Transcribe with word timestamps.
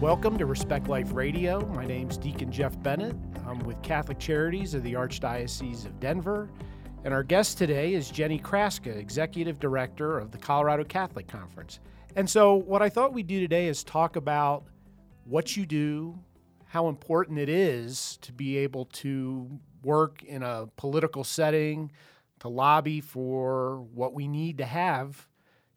Welcome 0.00 0.38
to 0.38 0.46
Respect 0.46 0.86
Life 0.86 1.12
Radio. 1.12 1.66
My 1.74 1.84
name's 1.84 2.16
Deacon 2.16 2.52
Jeff 2.52 2.80
Bennett. 2.84 3.16
I'm 3.44 3.58
with 3.58 3.82
Catholic 3.82 4.20
Charities 4.20 4.72
of 4.74 4.84
the 4.84 4.92
Archdiocese 4.92 5.86
of 5.86 5.98
Denver. 5.98 6.48
And 7.02 7.12
our 7.12 7.24
guest 7.24 7.58
today 7.58 7.94
is 7.94 8.08
Jenny 8.08 8.38
Kraska, 8.38 8.96
Executive 8.96 9.58
Director 9.58 10.20
of 10.20 10.30
the 10.30 10.38
Colorado 10.38 10.84
Catholic 10.84 11.26
Conference. 11.26 11.80
And 12.14 12.30
so, 12.30 12.54
what 12.54 12.80
I 12.80 12.88
thought 12.88 13.12
we'd 13.12 13.26
do 13.26 13.40
today 13.40 13.66
is 13.66 13.82
talk 13.82 14.14
about 14.14 14.66
what 15.24 15.56
you 15.56 15.66
do, 15.66 16.16
how 16.66 16.86
important 16.86 17.40
it 17.40 17.48
is 17.48 18.20
to 18.22 18.32
be 18.32 18.56
able 18.58 18.84
to 18.84 19.50
work 19.82 20.22
in 20.22 20.44
a 20.44 20.68
political 20.76 21.24
setting, 21.24 21.90
to 22.38 22.48
lobby 22.48 23.00
for 23.00 23.80
what 23.92 24.14
we 24.14 24.28
need 24.28 24.58
to 24.58 24.64
have 24.64 25.26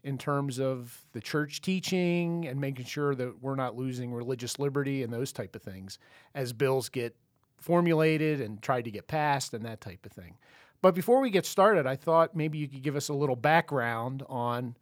in 0.04 0.18
terms 0.18 0.60
of 0.60 1.06
the 1.14 1.22
church 1.22 1.62
teaching 1.62 2.48
and 2.48 2.60
making 2.60 2.86
sure 2.86 3.14
that 3.16 3.42
we're 3.42 3.56
not 3.56 3.76
losing 3.76 4.14
religious 4.14 4.58
liberty 4.60 5.04
and 5.04 5.14
those 5.14 5.32
type 5.32 5.56
of 5.56 5.62
things 5.62 6.00
as 6.34 6.54
bills 6.54 6.90
get 6.90 7.16
formulated 7.58 8.42
and 8.42 8.62
tried 8.62 8.86
to 8.86 8.92
get 8.92 9.08
passed 9.08 9.54
and 9.54 9.64
that 9.66 9.82
type 9.82 10.06
of 10.06 10.12
thing. 10.12 10.36
But 10.82 10.96
before 10.96 11.22
we 11.22 11.30
get 11.30 11.46
started, 11.46 11.86
I 11.86 11.96
thought 11.96 12.36
maybe 12.36 12.58
you 12.58 12.68
could 12.68 12.82
give 12.82 12.96
us 12.96 13.10
a 13.10 13.14
little 13.14 13.36
background 13.36 14.24
on 14.28 14.76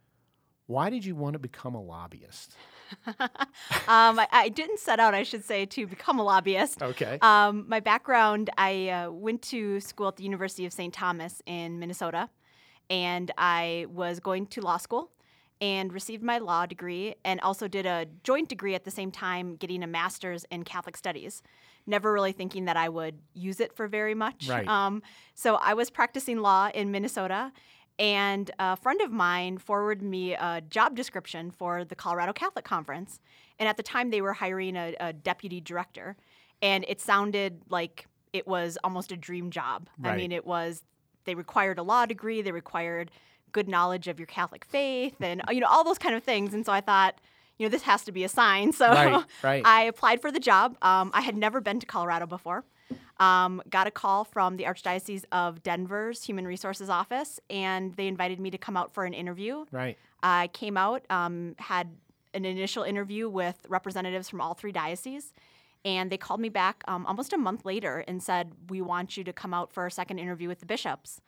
why 0.66 0.88
did 0.88 1.04
you 1.04 1.14
want 1.14 1.34
to 1.34 1.38
become 1.38 1.74
a 1.74 1.82
lobbyist? 1.82 2.54
um, 3.06 4.18
I, 4.18 4.26
I, 4.32 4.48
didn't 4.48 4.78
set 4.78 4.98
out, 4.98 5.14
I 5.14 5.22
should 5.22 5.44
say, 5.44 5.66
to 5.66 5.86
become 5.86 6.18
a 6.18 6.22
lobbyist. 6.22 6.82
Okay. 6.82 7.18
Um, 7.22 7.66
my 7.68 7.80
background 7.80 8.50
I 8.56 8.88
uh, 8.88 9.10
went 9.10 9.42
to 9.42 9.80
school 9.80 10.08
at 10.08 10.16
the 10.16 10.24
University 10.24 10.66
of 10.66 10.72
St. 10.72 10.92
Thomas 10.92 11.42
in 11.46 11.78
Minnesota, 11.78 12.30
and 12.88 13.30
I 13.36 13.86
was 13.90 14.20
going 14.20 14.46
to 14.46 14.60
law 14.60 14.76
school 14.76 15.10
and 15.60 15.92
received 15.92 16.22
my 16.22 16.38
law 16.38 16.64
degree 16.66 17.14
and 17.24 17.40
also 17.40 17.68
did 17.68 17.84
a 17.84 18.06
joint 18.24 18.48
degree 18.48 18.74
at 18.74 18.84
the 18.84 18.90
same 18.90 19.10
time, 19.10 19.56
getting 19.56 19.82
a 19.82 19.86
master's 19.86 20.44
in 20.50 20.64
Catholic 20.64 20.96
Studies. 20.96 21.42
Never 21.86 22.12
really 22.12 22.32
thinking 22.32 22.64
that 22.64 22.76
I 22.76 22.88
would 22.88 23.18
use 23.34 23.60
it 23.60 23.74
for 23.74 23.86
very 23.86 24.14
much. 24.14 24.48
Right. 24.48 24.66
Um, 24.66 25.02
so 25.34 25.56
I 25.56 25.74
was 25.74 25.90
practicing 25.90 26.38
law 26.38 26.70
in 26.72 26.90
Minnesota, 26.90 27.52
and 27.98 28.50
a 28.58 28.76
friend 28.76 29.00
of 29.02 29.10
mine 29.10 29.58
forwarded 29.58 30.02
me 30.02 30.34
a 30.34 30.62
job 30.68 30.96
description 30.96 31.50
for 31.50 31.84
the 31.84 31.94
Colorado 31.94 32.32
Catholic 32.32 32.64
Conference. 32.64 33.20
And 33.58 33.68
at 33.68 33.76
the 33.76 33.82
time, 33.82 34.10
they 34.10 34.22
were 34.22 34.32
hiring 34.32 34.76
a, 34.76 34.94
a 35.00 35.12
deputy 35.12 35.60
director, 35.60 36.16
and 36.62 36.84
it 36.88 37.00
sounded 37.00 37.60
like 37.68 38.06
it 38.32 38.46
was 38.46 38.78
almost 38.82 39.12
a 39.12 39.16
dream 39.16 39.50
job. 39.50 39.90
Right. 39.98 40.12
I 40.12 40.16
mean, 40.16 40.32
it 40.32 40.46
was, 40.46 40.82
they 41.24 41.34
required 41.34 41.78
a 41.78 41.82
law 41.82 42.06
degree, 42.06 42.40
they 42.40 42.52
required 42.52 43.10
good 43.52 43.68
knowledge 43.68 44.08
of 44.08 44.18
your 44.18 44.26
Catholic 44.26 44.64
faith 44.64 45.16
and 45.20 45.42
you 45.50 45.60
know 45.60 45.68
all 45.68 45.84
those 45.84 45.98
kind 45.98 46.14
of 46.14 46.22
things. 46.22 46.54
And 46.54 46.64
so 46.64 46.72
I 46.72 46.80
thought, 46.80 47.20
you 47.58 47.66
know, 47.66 47.70
this 47.70 47.82
has 47.82 48.04
to 48.04 48.12
be 48.12 48.24
a 48.24 48.28
sign. 48.28 48.72
So 48.72 48.88
right, 48.88 49.24
right. 49.42 49.62
I 49.64 49.82
applied 49.82 50.20
for 50.20 50.32
the 50.32 50.40
job. 50.40 50.76
Um, 50.82 51.10
I 51.12 51.20
had 51.20 51.36
never 51.36 51.60
been 51.60 51.80
to 51.80 51.86
Colorado 51.86 52.26
before. 52.26 52.64
Um, 53.20 53.62
got 53.68 53.86
a 53.86 53.90
call 53.90 54.24
from 54.24 54.56
the 54.56 54.64
Archdiocese 54.64 55.24
of 55.30 55.62
Denver's 55.62 56.24
Human 56.24 56.46
Resources 56.46 56.88
Office, 56.88 57.38
and 57.50 57.94
they 57.96 58.08
invited 58.08 58.40
me 58.40 58.50
to 58.50 58.58
come 58.58 58.78
out 58.78 58.94
for 58.94 59.04
an 59.04 59.12
interview. 59.12 59.66
Right. 59.70 59.98
I 60.22 60.48
came 60.54 60.78
out, 60.78 61.04
um, 61.10 61.54
had 61.58 61.88
an 62.32 62.46
initial 62.46 62.82
interview 62.82 63.28
with 63.28 63.58
representatives 63.68 64.30
from 64.30 64.40
all 64.40 64.54
three 64.54 64.72
dioceses, 64.72 65.34
and 65.84 66.10
they 66.10 66.16
called 66.16 66.40
me 66.40 66.48
back 66.48 66.82
um, 66.88 67.04
almost 67.04 67.34
a 67.34 67.38
month 67.38 67.66
later 67.66 68.04
and 68.08 68.22
said, 68.22 68.52
"We 68.70 68.80
want 68.80 69.18
you 69.18 69.24
to 69.24 69.34
come 69.34 69.52
out 69.52 69.70
for 69.70 69.86
a 69.86 69.90
second 69.90 70.18
interview 70.18 70.48
with 70.48 70.60
the 70.60 70.66
bishops." 70.66 71.20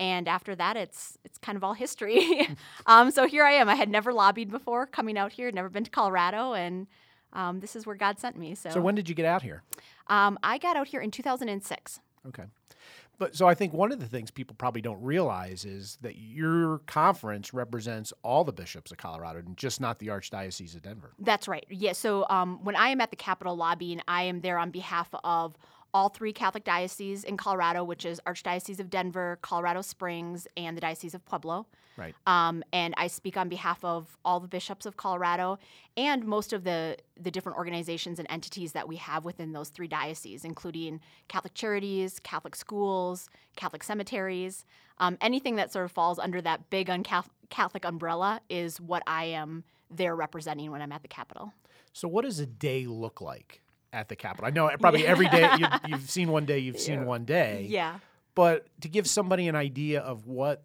And 0.00 0.28
after 0.28 0.54
that 0.54 0.76
it's 0.76 1.18
it's 1.24 1.38
kind 1.38 1.56
of 1.56 1.64
all 1.64 1.74
history 1.74 2.46
um, 2.86 3.10
so 3.10 3.26
here 3.26 3.44
i 3.44 3.52
am 3.52 3.68
i 3.68 3.74
had 3.74 3.88
never 3.88 4.12
lobbied 4.12 4.50
before 4.50 4.86
coming 4.86 5.16
out 5.18 5.32
here 5.32 5.50
never 5.52 5.68
been 5.68 5.84
to 5.84 5.90
colorado 5.90 6.54
and 6.54 6.86
um, 7.34 7.60
this 7.60 7.74
is 7.76 7.86
where 7.86 7.96
god 7.96 8.18
sent 8.18 8.36
me 8.36 8.54
so 8.54 8.70
So 8.70 8.80
when 8.80 8.94
did 8.94 9.08
you 9.08 9.14
get 9.14 9.26
out 9.26 9.42
here? 9.42 9.62
um, 10.08 10.38
i 10.42 10.58
got 10.58 10.76
out 10.76 10.88
here 10.88 11.00
in 11.00 11.10
2006 11.10 12.00
Okay. 12.28 12.44
But 13.18 13.36
so 13.36 13.46
I 13.46 13.54
think 13.54 13.72
one 13.72 13.92
of 13.92 14.00
the 14.00 14.06
things 14.06 14.30
people 14.30 14.56
probably 14.58 14.80
don't 14.80 15.00
realize 15.02 15.64
is 15.64 15.98
that 16.02 16.16
your 16.16 16.78
conference 16.86 17.52
represents 17.54 18.12
all 18.22 18.42
the 18.42 18.52
bishops 18.52 18.90
of 18.90 18.98
Colorado 18.98 19.38
and 19.40 19.56
just 19.56 19.80
not 19.80 19.98
the 19.98 20.08
Archdiocese 20.08 20.74
of 20.74 20.82
Denver. 20.82 21.12
that's 21.18 21.46
right 21.48 21.64
yeah 21.68 21.92
so 21.92 22.26
um, 22.30 22.58
when 22.64 22.74
i 22.76 22.88
am 22.88 23.00
at 23.00 23.10
the 23.10 23.16
capitol 23.16 23.54
lobbying 23.56 24.00
i 24.08 24.22
am 24.22 24.40
there 24.40 24.58
on 24.58 24.70
behalf 24.70 25.08
of 25.24 25.56
all 25.94 26.08
three 26.08 26.32
Catholic 26.32 26.64
dioceses 26.64 27.24
in 27.24 27.36
Colorado, 27.36 27.84
which 27.84 28.04
is 28.04 28.20
Archdiocese 28.26 28.80
of 28.80 28.90
Denver, 28.90 29.38
Colorado 29.42 29.82
Springs, 29.82 30.46
and 30.56 30.76
the 30.76 30.80
Diocese 30.80 31.14
of 31.14 31.24
Pueblo. 31.24 31.66
Right. 31.96 32.14
Um, 32.26 32.64
and 32.72 32.94
I 32.96 33.06
speak 33.08 33.36
on 33.36 33.48
behalf 33.48 33.84
of 33.84 34.16
all 34.24 34.40
the 34.40 34.48
bishops 34.48 34.86
of 34.86 34.96
Colorado 34.96 35.58
and 35.96 36.24
most 36.24 36.54
of 36.54 36.64
the, 36.64 36.96
the 37.20 37.30
different 37.30 37.58
organizations 37.58 38.18
and 38.18 38.26
entities 38.30 38.72
that 38.72 38.88
we 38.88 38.96
have 38.96 39.26
within 39.26 39.52
those 39.52 39.68
three 39.68 39.88
dioceses, 39.88 40.44
including 40.44 41.00
Catholic 41.28 41.52
charities, 41.52 42.18
Catholic 42.20 42.56
schools, 42.56 43.28
Catholic 43.56 43.82
cemeteries. 43.82 44.64
Um, 44.98 45.18
anything 45.20 45.56
that 45.56 45.70
sort 45.70 45.84
of 45.84 45.92
falls 45.92 46.18
under 46.18 46.40
that 46.40 46.70
big 46.70 46.88
un-Catholic 46.88 47.84
umbrella 47.84 48.40
is 48.48 48.80
what 48.80 49.02
I 49.06 49.24
am 49.24 49.64
there 49.90 50.16
representing 50.16 50.70
when 50.70 50.80
I'm 50.80 50.92
at 50.92 51.02
the 51.02 51.08
Capitol. 51.08 51.52
So 51.92 52.08
what 52.08 52.24
does 52.24 52.40
a 52.40 52.46
day 52.46 52.86
look 52.86 53.20
like 53.20 53.60
at 53.92 54.08
the 54.08 54.16
Capitol? 54.16 54.46
I 54.46 54.50
know 54.50 54.70
probably 54.80 55.06
every 55.06 55.28
day 55.28 55.48
you, 55.58 55.66
you've 55.88 56.08
seen 56.10 56.30
one 56.30 56.44
day, 56.46 56.58
you've 56.58 56.78
seen 56.80 57.00
Yeah. 57.00 57.04
one 57.04 57.24
day. 57.24 57.66
Yeah. 57.68 57.98
But 58.34 58.66
to 58.80 58.88
give 58.88 59.06
somebody 59.06 59.48
an 59.48 59.54
idea 59.56 60.00
of 60.00 60.26
what 60.26 60.64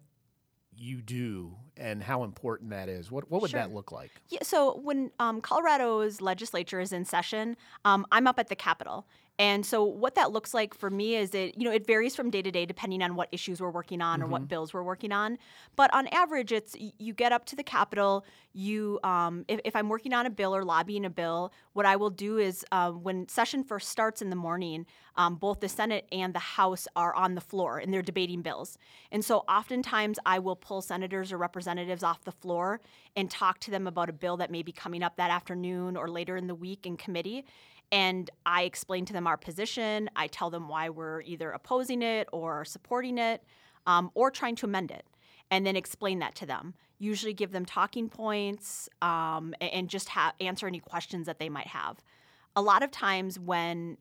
you 0.76 1.02
do 1.02 1.56
and 1.76 2.02
how 2.02 2.24
important 2.24 2.70
that 2.70 2.88
is, 2.88 3.10
what 3.10 3.30
what 3.30 3.42
would 3.42 3.50
Sure. 3.50 3.60
that 3.60 3.72
look 3.74 3.92
like? 3.92 4.10
Yeah, 4.28 4.42
so 4.42 4.78
when 4.78 5.10
um, 5.18 5.40
Colorado's 5.40 6.20
legislature 6.20 6.80
is 6.80 6.92
in 6.92 7.04
session, 7.04 7.56
um, 7.84 8.06
I'm 8.10 8.26
up 8.26 8.38
at 8.38 8.48
the 8.48 8.56
Capitol. 8.56 9.06
And 9.38 9.64
so 9.64 9.84
what 9.84 10.16
that 10.16 10.32
looks 10.32 10.52
like 10.52 10.74
for 10.74 10.90
me 10.90 11.14
is 11.14 11.32
it, 11.32 11.56
you 11.56 11.64
know, 11.64 11.70
it 11.70 11.86
varies 11.86 12.16
from 12.16 12.28
day 12.28 12.42
to 12.42 12.50
day 12.50 12.66
depending 12.66 13.02
on 13.02 13.14
what 13.14 13.28
issues 13.30 13.60
we're 13.60 13.70
working 13.70 14.00
on 14.00 14.20
or 14.20 14.26
what 14.26 14.48
bills 14.48 14.74
we're 14.74 14.82
working 14.82 15.12
on. 15.12 15.38
But 15.76 15.94
on 15.94 16.08
average, 16.08 16.50
it's 16.50 16.74
you 16.98 17.12
get 17.12 17.30
up 17.30 17.44
to 17.46 17.56
the 17.56 17.62
Capitol. 17.62 18.24
You, 18.52 18.98
um, 19.04 19.44
if, 19.46 19.60
if 19.64 19.76
I'm 19.76 19.88
working 19.88 20.12
on 20.12 20.26
a 20.26 20.30
bill 20.30 20.56
or 20.56 20.64
lobbying 20.64 21.04
a 21.04 21.10
bill, 21.10 21.52
what 21.74 21.86
I 21.86 21.94
will 21.94 22.10
do 22.10 22.38
is 22.38 22.64
uh, 22.72 22.90
when 22.90 23.28
session 23.28 23.62
first 23.62 23.90
starts 23.90 24.20
in 24.20 24.30
the 24.30 24.36
morning, 24.36 24.86
um, 25.14 25.36
both 25.36 25.60
the 25.60 25.68
Senate 25.68 26.06
and 26.10 26.34
the 26.34 26.40
House 26.40 26.88
are 26.96 27.14
on 27.14 27.36
the 27.36 27.40
floor 27.40 27.78
and 27.78 27.94
they're 27.94 28.02
debating 28.02 28.42
bills. 28.42 28.76
And 29.12 29.24
so 29.24 29.44
oftentimes 29.48 30.18
I 30.26 30.40
will 30.40 30.56
pull 30.56 30.82
senators 30.82 31.32
or 31.32 31.38
representatives 31.38 32.02
off 32.02 32.24
the 32.24 32.32
floor 32.32 32.80
and 33.14 33.30
talk 33.30 33.60
to 33.60 33.70
them 33.70 33.86
about 33.86 34.08
a 34.08 34.12
bill 34.12 34.36
that 34.38 34.50
may 34.50 34.62
be 34.62 34.72
coming 34.72 35.04
up 35.04 35.16
that 35.16 35.30
afternoon 35.30 35.96
or 35.96 36.08
later 36.08 36.36
in 36.36 36.48
the 36.48 36.54
week 36.54 36.86
in 36.86 36.96
committee. 36.96 37.44
And 37.90 38.30
I 38.44 38.62
explain 38.62 39.04
to 39.06 39.12
them 39.12 39.26
our 39.26 39.36
position. 39.36 40.10
I 40.14 40.26
tell 40.26 40.50
them 40.50 40.68
why 40.68 40.90
we're 40.90 41.22
either 41.22 41.50
opposing 41.50 42.02
it 42.02 42.28
or 42.32 42.64
supporting 42.64 43.18
it 43.18 43.42
um, 43.86 44.10
or 44.14 44.30
trying 44.30 44.56
to 44.56 44.66
amend 44.66 44.90
it, 44.90 45.06
and 45.50 45.66
then 45.66 45.76
explain 45.76 46.18
that 46.18 46.34
to 46.36 46.46
them. 46.46 46.74
Usually 46.98 47.32
give 47.32 47.52
them 47.52 47.64
talking 47.64 48.08
points 48.08 48.88
um, 49.00 49.54
and 49.60 49.88
just 49.88 50.10
ha- 50.10 50.34
answer 50.40 50.66
any 50.66 50.80
questions 50.80 51.26
that 51.26 51.38
they 51.38 51.48
might 51.48 51.68
have. 51.68 51.98
A 52.56 52.60
lot 52.60 52.82
of 52.82 52.90
times 52.90 53.38
when 53.38 53.96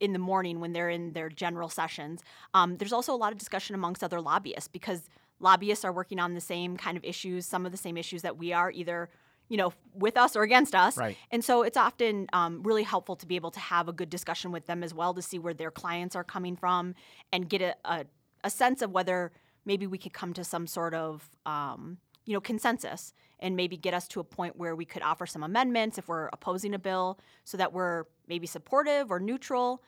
in 0.00 0.12
the 0.12 0.18
morning 0.18 0.60
when 0.60 0.72
they're 0.72 0.90
in 0.90 1.12
their 1.12 1.28
general 1.28 1.68
sessions. 1.68 2.22
Um, 2.52 2.76
there's 2.76 2.92
also 2.92 3.14
a 3.14 3.16
lot 3.16 3.32
of 3.32 3.38
discussion 3.38 3.74
amongst 3.74 4.04
other 4.04 4.20
lobbyists 4.20 4.68
because 4.68 5.08
lobbyists 5.40 5.84
are 5.84 5.92
working 5.92 6.18
on 6.18 6.34
the 6.34 6.40
same 6.40 6.76
kind 6.76 6.96
of 6.96 7.04
issues, 7.04 7.46
some 7.46 7.64
of 7.64 7.72
the 7.72 7.78
same 7.78 7.96
issues 7.96 8.22
that 8.22 8.36
we 8.36 8.52
are, 8.52 8.70
either 8.70 9.08
you 9.48 9.56
know 9.56 9.72
with 9.94 10.16
us 10.16 10.36
or 10.36 10.42
against 10.42 10.74
us. 10.74 10.96
Right. 10.96 11.16
And 11.30 11.44
so 11.44 11.62
it's 11.62 11.76
often 11.76 12.26
um, 12.32 12.62
really 12.62 12.82
helpful 12.82 13.16
to 13.16 13.26
be 13.26 13.36
able 13.36 13.50
to 13.52 13.60
have 13.60 13.88
a 13.88 13.92
good 13.92 14.10
discussion 14.10 14.52
with 14.52 14.66
them 14.66 14.82
as 14.82 14.92
well 14.92 15.14
to 15.14 15.22
see 15.22 15.38
where 15.38 15.54
their 15.54 15.70
clients 15.70 16.16
are 16.16 16.24
coming 16.24 16.56
from 16.56 16.94
and 17.32 17.48
get 17.48 17.62
a, 17.62 17.76
a, 17.84 18.04
a 18.42 18.50
sense 18.50 18.82
of 18.82 18.90
whether 18.90 19.32
maybe 19.64 19.86
we 19.86 19.98
could 19.98 20.12
come 20.12 20.32
to 20.34 20.44
some 20.44 20.66
sort 20.66 20.94
of 20.94 21.28
um, 21.46 21.98
you 22.26 22.32
know 22.34 22.40
consensus 22.40 23.12
and 23.40 23.56
maybe 23.56 23.76
get 23.76 23.92
us 23.92 24.08
to 24.08 24.20
a 24.20 24.24
point 24.24 24.56
where 24.56 24.74
we 24.74 24.84
could 24.84 25.02
offer 25.02 25.26
some 25.26 25.42
amendments 25.42 25.98
if 25.98 26.08
we're 26.08 26.28
opposing 26.32 26.74
a 26.74 26.78
bill 26.78 27.18
so 27.44 27.56
that 27.56 27.72
we're 27.72 28.04
maybe 28.28 28.46
supportive 28.46 29.10
or 29.10 29.20
neutral 29.20 29.82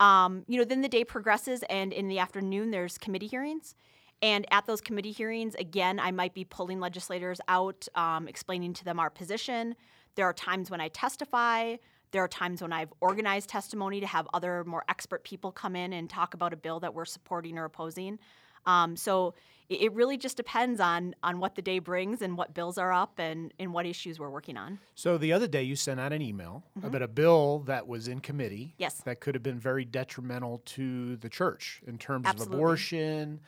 um, 0.00 0.44
you 0.48 0.58
know 0.58 0.64
then 0.64 0.80
the 0.80 0.88
day 0.88 1.04
progresses 1.04 1.62
and 1.68 1.92
in 1.92 2.08
the 2.08 2.18
afternoon 2.18 2.70
there's 2.70 2.98
committee 2.98 3.26
hearings 3.26 3.74
and 4.22 4.46
at 4.50 4.66
those 4.66 4.80
committee 4.80 5.12
hearings 5.12 5.54
again 5.56 5.98
i 6.00 6.10
might 6.10 6.34
be 6.34 6.44
pulling 6.44 6.80
legislators 6.80 7.40
out 7.48 7.86
um, 7.94 8.28
explaining 8.28 8.72
to 8.72 8.84
them 8.84 8.98
our 8.98 9.10
position 9.10 9.74
there 10.14 10.24
are 10.26 10.32
times 10.32 10.70
when 10.70 10.80
i 10.80 10.88
testify 10.88 11.76
there 12.12 12.22
are 12.22 12.28
times 12.28 12.62
when 12.62 12.72
I've 12.72 12.92
organized 13.00 13.48
testimony 13.48 14.00
to 14.00 14.06
have 14.06 14.28
other 14.32 14.64
more 14.64 14.84
expert 14.88 15.24
people 15.24 15.50
come 15.50 15.74
in 15.74 15.92
and 15.92 16.08
talk 16.08 16.34
about 16.34 16.52
a 16.52 16.56
bill 16.56 16.78
that 16.80 16.94
we're 16.94 17.06
supporting 17.06 17.58
or 17.58 17.64
opposing. 17.64 18.18
Um, 18.66 18.96
so 18.96 19.34
it, 19.68 19.82
it 19.82 19.92
really 19.94 20.16
just 20.16 20.36
depends 20.36 20.78
on 20.78 21.14
on 21.22 21.40
what 21.40 21.56
the 21.56 21.62
day 21.62 21.78
brings 21.78 22.22
and 22.22 22.36
what 22.36 22.54
bills 22.54 22.78
are 22.78 22.92
up 22.92 23.18
and, 23.18 23.52
and 23.58 23.72
what 23.72 23.86
issues 23.86 24.20
we're 24.20 24.30
working 24.30 24.56
on. 24.56 24.78
So 24.94 25.18
the 25.18 25.32
other 25.32 25.48
day 25.48 25.62
you 25.62 25.74
sent 25.74 25.98
out 25.98 26.12
an 26.12 26.22
email 26.22 26.62
about 26.82 27.02
a 27.02 27.08
bill 27.08 27.60
that 27.60 27.88
was 27.88 28.06
in 28.08 28.20
committee 28.20 28.42
Mm-hmm. 28.42 28.72
Yes. 28.78 28.96
that 29.04 29.20
could 29.20 29.34
have 29.34 29.42
been 29.42 29.58
very 29.58 29.84
detrimental 29.84 30.60
to 30.66 31.16
the 31.16 31.28
church 31.28 31.80
in 31.86 31.96
terms 31.96 32.26
Absolutely. 32.26 32.54
of 32.54 32.60
abortion, 32.60 33.40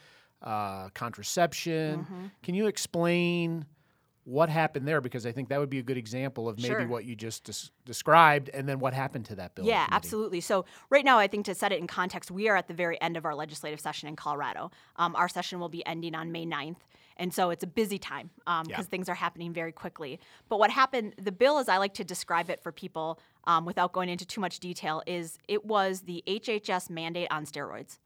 uh, 0.44 0.88
contraception. 0.90 2.00
Mm-hmm. 2.00 2.26
Can 2.42 2.54
you 2.54 2.66
explain 2.66 3.64
what 4.26 4.48
happened 4.48 4.88
there 4.88 5.02
because 5.02 5.26
I 5.26 5.32
think 5.32 5.50
that 5.50 5.60
would 5.60 5.68
be 5.68 5.78
a 5.80 5.82
good 5.82 5.98
example 5.98 6.48
of 6.48 6.56
maybe 6.56 6.68
Sure. 6.68 6.86
what 6.86 7.04
you 7.04 7.14
just 7.14 7.44
des- 7.44 7.68
described 7.84 8.48
and 8.54 8.66
then 8.66 8.78
what 8.78 8.94
happened 8.94 9.26
to 9.26 9.34
that 9.34 9.54
bill. 9.54 9.66
Yeah, 9.66 9.84
committee. 9.84 9.96
absolutely. 9.96 10.40
So 10.40 10.64
right 10.88 11.04
now, 11.04 11.18
I 11.18 11.26
think 11.26 11.44
to 11.44 11.54
set 11.54 11.72
it 11.72 11.78
in 11.78 11.86
context, 11.86 12.30
we 12.30 12.48
are 12.48 12.56
at 12.56 12.66
the 12.66 12.72
very 12.72 12.98
end 13.02 13.18
of 13.18 13.26
our 13.26 13.34
legislative 13.34 13.80
session 13.80 14.08
in 14.08 14.16
Colorado. 14.16 14.70
Um, 14.96 15.14
our 15.14 15.28
session 15.28 15.60
will 15.60 15.68
be 15.68 15.84
ending 15.84 16.14
on 16.14 16.32
May 16.32 16.46
9th. 16.46 16.78
And 17.18 17.32
so 17.34 17.50
it's 17.50 17.62
a 17.62 17.66
busy 17.66 17.98
time 17.98 18.30
because 18.46 18.66
Yeah. 18.68 18.80
things 18.82 19.08
are 19.10 19.14
happening 19.14 19.52
very 19.52 19.72
quickly. 19.72 20.18
But 20.48 20.58
what 20.58 20.70
happened, 20.70 21.14
the 21.18 21.30
bill, 21.30 21.58
as 21.58 21.68
I 21.68 21.76
like 21.76 21.92
to 21.94 22.04
describe 22.04 22.48
it 22.50 22.60
for 22.62 22.72
people 22.72 23.20
um, 23.46 23.66
without 23.66 23.92
going 23.92 24.08
into 24.08 24.24
too 24.24 24.40
much 24.40 24.58
detail, 24.58 25.02
is 25.06 25.38
it 25.48 25.66
was 25.66 26.00
the 26.00 26.24
HHS 26.26 26.88
mandate 26.88 27.28
on 27.30 27.44
steroids. 27.44 27.98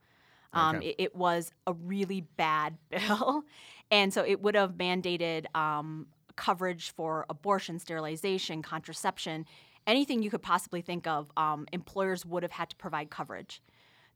Um, 0.52 0.76
Okay. 0.76 0.88
it, 0.88 0.94
it 0.98 1.16
was 1.16 1.50
a 1.66 1.72
really 1.72 2.22
bad 2.22 2.78
bill. 2.90 3.44
And 3.90 4.12
so 4.12 4.24
it 4.24 4.40
would 4.42 4.54
have 4.54 4.72
mandated 4.72 5.46
um, 5.56 6.06
coverage 6.36 6.90
for 6.90 7.26
abortion, 7.28 7.78
sterilization, 7.78 8.62
contraception, 8.62 9.46
anything 9.86 10.22
you 10.22 10.30
could 10.30 10.42
possibly 10.42 10.80
think 10.82 11.06
of. 11.06 11.30
Um, 11.36 11.66
employers 11.72 12.24
would 12.26 12.42
have 12.42 12.52
had 12.52 12.70
to 12.70 12.76
provide 12.76 13.10
coverage. 13.10 13.62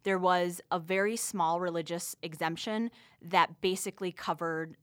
There 0.05 0.19
was 0.19 0.61
a 0.71 0.79
very 0.79 1.17
small 1.17 1.61
religious 1.61 2.17
exemption 2.23 2.91
that 3.23 3.61
basically 3.61 4.13
covered 4.13 4.77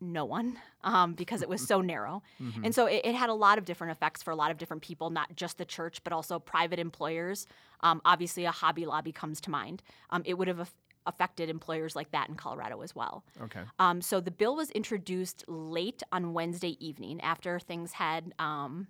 no 0.00 0.24
one 0.24 0.58
um, 0.82 1.14
because 1.14 1.40
it 1.40 1.48
was 1.48 1.66
so 1.66 1.80
narrow. 1.80 2.22
And 2.64 2.74
so 2.74 2.86
it, 2.86 3.02
it 3.04 3.14
had 3.14 3.30
a 3.30 3.34
lot 3.34 3.56
of 3.56 3.64
different 3.64 3.92
effects 3.92 4.22
for 4.22 4.32
a 4.32 4.36
lot 4.36 4.50
of 4.50 4.58
different 4.58 4.82
people, 4.82 5.08
not 5.10 5.34
just 5.36 5.56
the 5.58 5.64
church, 5.64 6.02
but 6.04 6.12
also 6.12 6.38
private 6.38 6.78
employers. 6.78 7.46
Um, 7.80 8.02
obviously, 8.04 8.44
a 8.44 8.50
Hobby 8.50 8.84
Lobby 8.84 9.12
comes 9.12 9.40
to 9.42 9.50
mind. 9.50 9.82
Um, 10.10 10.22
it 10.26 10.34
would 10.36 10.48
have 10.48 10.72
affected 11.06 11.48
employers 11.48 11.94
like 11.94 12.10
that 12.12 12.28
in 12.28 12.34
Colorado 12.34 12.80
as 12.82 12.94
well. 12.94 13.24
Okay. 13.42 13.60
Um, 13.78 14.00
so 14.00 14.20
the 14.20 14.30
bill 14.30 14.56
was 14.56 14.70
introduced 14.70 15.44
late 15.48 16.02
on 16.12 16.32
Wednesday 16.32 16.76
evening 16.84 17.20
after 17.20 17.58
things 17.58 17.92
had 17.92 18.34
um, 18.38 18.88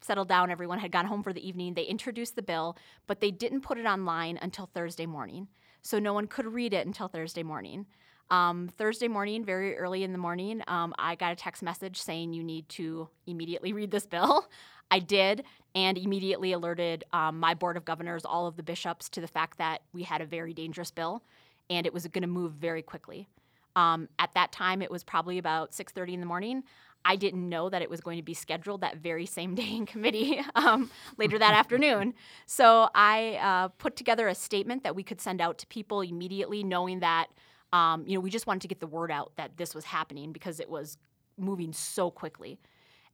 settled 0.00 0.28
down. 0.28 0.50
Everyone 0.50 0.78
had 0.78 0.92
gone 0.92 1.06
home 1.06 1.22
for 1.22 1.32
the 1.32 1.46
evening. 1.46 1.74
They 1.74 1.84
introduced 1.84 2.36
the 2.36 2.42
bill, 2.42 2.76
but 3.06 3.20
they 3.20 3.30
didn't 3.30 3.62
put 3.62 3.78
it 3.78 3.86
online 3.86 4.38
until 4.40 4.66
Thursday 4.66 5.06
morning. 5.06 5.48
So 5.82 5.98
no 5.98 6.12
one 6.12 6.26
could 6.26 6.46
read 6.46 6.72
it 6.72 6.86
until 6.86 7.08
Thursday 7.08 7.42
morning. 7.42 7.86
Um, 8.30 8.70
Thursday 8.78 9.08
morning, 9.08 9.44
very 9.44 9.76
early 9.76 10.02
in 10.02 10.12
the 10.12 10.18
morning, 10.18 10.62
um, 10.66 10.94
I 10.98 11.14
got 11.14 11.32
a 11.32 11.36
text 11.36 11.62
message 11.62 12.00
saying 12.00 12.32
you 12.32 12.42
need 12.42 12.68
to 12.70 13.08
immediately 13.26 13.72
read 13.72 13.90
this 13.90 14.06
bill. 14.06 14.48
I 14.90 14.98
did, 14.98 15.44
and 15.74 15.98
immediately 15.98 16.52
alerted 16.52 17.04
um, 17.12 17.40
my 17.40 17.54
board 17.54 17.76
of 17.76 17.84
governors, 17.84 18.24
all 18.24 18.46
of 18.46 18.56
the 18.56 18.62
bishops, 18.62 19.08
to 19.10 19.20
the 19.20 19.26
fact 19.26 19.58
that 19.58 19.82
we 19.92 20.02
had 20.02 20.20
a 20.20 20.26
very 20.26 20.54
dangerous 20.54 20.90
bill, 20.90 21.22
and 21.68 21.86
it 21.86 21.92
was 21.92 22.06
going 22.06 22.22
to 22.22 22.28
move 22.28 22.52
very 22.52 22.82
quickly. 22.82 23.28
Um, 23.76 24.08
at 24.18 24.32
that 24.34 24.52
time, 24.52 24.82
it 24.82 24.90
was 24.90 25.02
probably 25.02 25.38
about 25.38 25.72
6:30 25.72 26.14
in 26.14 26.20
the 26.20 26.26
morning. 26.26 26.62
I 27.04 27.16
didn't 27.16 27.46
know 27.46 27.68
that 27.68 27.82
it 27.82 27.90
was 27.90 28.00
going 28.00 28.16
to 28.16 28.22
be 28.22 28.32
scheduled 28.32 28.80
that 28.80 28.96
very 28.96 29.26
same 29.26 29.54
day 29.54 29.76
in 29.76 29.84
committee 29.84 30.40
um, 30.54 30.90
later 31.18 31.38
that 31.38 31.54
afternoon. 31.54 32.14
So 32.46 32.88
I 32.94 33.38
uh, 33.42 33.68
put 33.68 33.96
together 33.96 34.26
a 34.28 34.34
statement 34.34 34.84
that 34.84 34.94
we 34.96 35.02
could 35.02 35.20
send 35.20 35.40
out 35.40 35.58
to 35.58 35.66
people 35.66 36.00
immediately, 36.00 36.62
knowing 36.62 37.00
that 37.00 37.26
um, 37.72 38.04
you 38.06 38.14
know 38.14 38.20
we 38.20 38.30
just 38.30 38.46
wanted 38.46 38.62
to 38.62 38.68
get 38.68 38.80
the 38.80 38.86
word 38.86 39.10
out 39.10 39.32
that 39.36 39.56
this 39.56 39.74
was 39.74 39.84
happening 39.84 40.32
because 40.32 40.60
it 40.60 40.70
was 40.70 40.96
moving 41.36 41.72
so 41.72 42.10
quickly. 42.10 42.58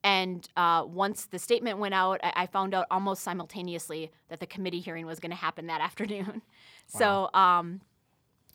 And 0.02 0.48
uh, 0.56 0.84
once 0.86 1.26
the 1.26 1.38
statement 1.38 1.78
went 1.78 1.94
out, 1.94 2.20
I, 2.22 2.32
I 2.36 2.46
found 2.46 2.74
out 2.74 2.86
almost 2.90 3.22
simultaneously 3.22 4.10
that 4.28 4.40
the 4.40 4.46
committee 4.46 4.80
hearing 4.80 5.06
was 5.06 5.20
going 5.20 5.30
to 5.30 5.36
happen 5.36 5.66
that 5.66 5.80
afternoon. 5.88 6.42
So, 6.86 7.28
um, 7.34 7.80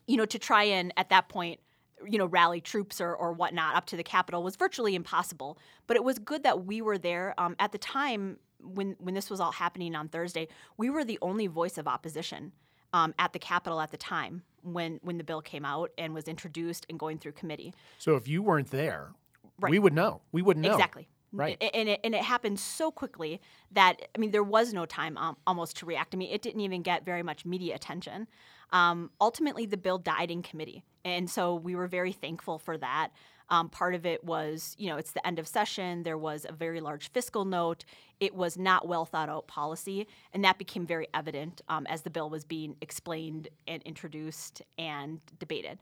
you 0.08 0.18
know, 0.18 0.26
to 0.26 0.40
try 0.40 0.64
and 0.64 0.92
at 0.98 1.10
that 1.10 1.30
point, 1.30 1.60
you 2.08 2.18
know, 2.18 2.26
rally 2.26 2.62
troops 2.62 3.00
or, 3.00 3.16
or 3.16 3.32
whatnot 3.32 3.76
up 3.76 3.86
to 3.88 3.96
the 3.98 4.04
Capitol 4.04 4.44
was 4.44 4.56
virtually 4.56 4.96
impossible. 4.96 5.58
But 5.88 5.98
it 5.98 6.04
was 6.04 6.20
good 6.20 6.44
that 6.44 6.66
we 6.66 6.82
were 6.82 6.98
there. 6.98 7.34
Um, 7.38 7.56
at 7.60 7.72
the 7.72 7.78
time 7.78 8.38
when 8.60 8.96
when 9.00 9.14
this 9.14 9.30
was 9.30 9.40
all 9.40 9.52
happening 9.52 9.96
on 9.96 10.10
Thursday, 10.10 10.48
we 10.78 10.90
were 10.90 11.04
the 11.06 11.20
only 11.22 11.48
voice 11.48 11.78
of 11.78 11.88
opposition 11.88 12.52
um, 12.94 13.14
at 13.20 13.34
the 13.34 13.40
Capitol 13.40 13.80
at 13.82 13.92
the 13.92 13.98
time 13.98 14.44
when 14.64 15.00
when 15.04 15.18
the 15.18 15.24
bill 15.24 15.42
came 15.42 15.64
out 15.66 15.92
and 15.98 16.14
was 16.14 16.26
introduced 16.28 16.86
and 16.90 17.00
going 17.00 17.18
through 17.20 17.32
committee. 17.34 17.74
So 18.00 18.16
if 18.16 18.28
you 18.28 18.42
weren't 18.44 18.72
there, 18.72 19.14
Right. 19.60 19.70
we 19.72 19.80
would 19.80 19.94
know. 19.94 20.22
We 20.32 20.42
wouldn't 20.42 20.66
know. 20.66 20.74
Exactly. 20.74 21.08
Right. 21.36 21.62
And 21.74 21.90
it, 21.90 22.00
and 22.04 22.16
it 22.16 22.24
happened 22.24 22.60
so 22.60 22.92
quickly 22.92 23.42
that, 23.72 24.08
I 24.16 24.20
mean, 24.20 24.32
there 24.32 24.44
was 24.44 24.74
no 24.74 24.86
time 24.86 25.18
um, 25.18 25.38
almost 25.46 25.78
to 25.78 25.86
react. 25.86 26.16
I 26.16 26.18
mean, 26.18 26.32
it 26.32 26.42
didn't 26.42 26.62
even 26.62 26.82
get 26.82 27.04
very 27.04 27.24
much 27.24 27.46
media 27.46 27.76
attention. 27.76 28.28
Um, 28.72 29.12
ultimately, 29.20 29.66
the 29.66 29.78
bill 29.78 29.98
died 29.98 30.32
in 30.32 30.42
committee. 30.42 30.84
And 31.04 31.30
so 31.30 31.56
we 31.56 31.76
were 31.76 31.88
very 31.88 32.12
thankful 32.12 32.58
for 32.58 32.78
that. 32.78 33.10
Um, 33.50 33.70
part 33.70 33.94
of 33.94 34.06
it 34.08 34.24
was, 34.24 34.76
you 34.80 34.90
know, 34.90 34.98
it's 34.98 35.12
the 35.12 35.26
end 35.28 35.38
of 35.38 35.48
session. 35.48 36.04
There 36.04 36.18
was 36.18 36.48
a 36.50 36.54
very 36.54 36.82
large 36.82 37.12
fiscal 37.12 37.46
note. 37.46 37.86
It 38.20 38.34
was 38.34 38.58
not 38.58 38.88
well 38.88 39.06
thought 39.06 39.30
out 39.30 39.48
policy. 39.48 40.08
And 40.34 40.44
that 40.44 40.58
became 40.58 40.88
very 40.88 41.08
evident 41.14 41.62
um, 41.70 41.86
as 41.88 42.02
the 42.02 42.10
bill 42.10 42.30
was 42.30 42.44
being 42.44 42.76
explained 42.82 43.50
and 43.68 43.84
introduced 43.84 44.64
and 44.80 45.20
debated. 45.38 45.80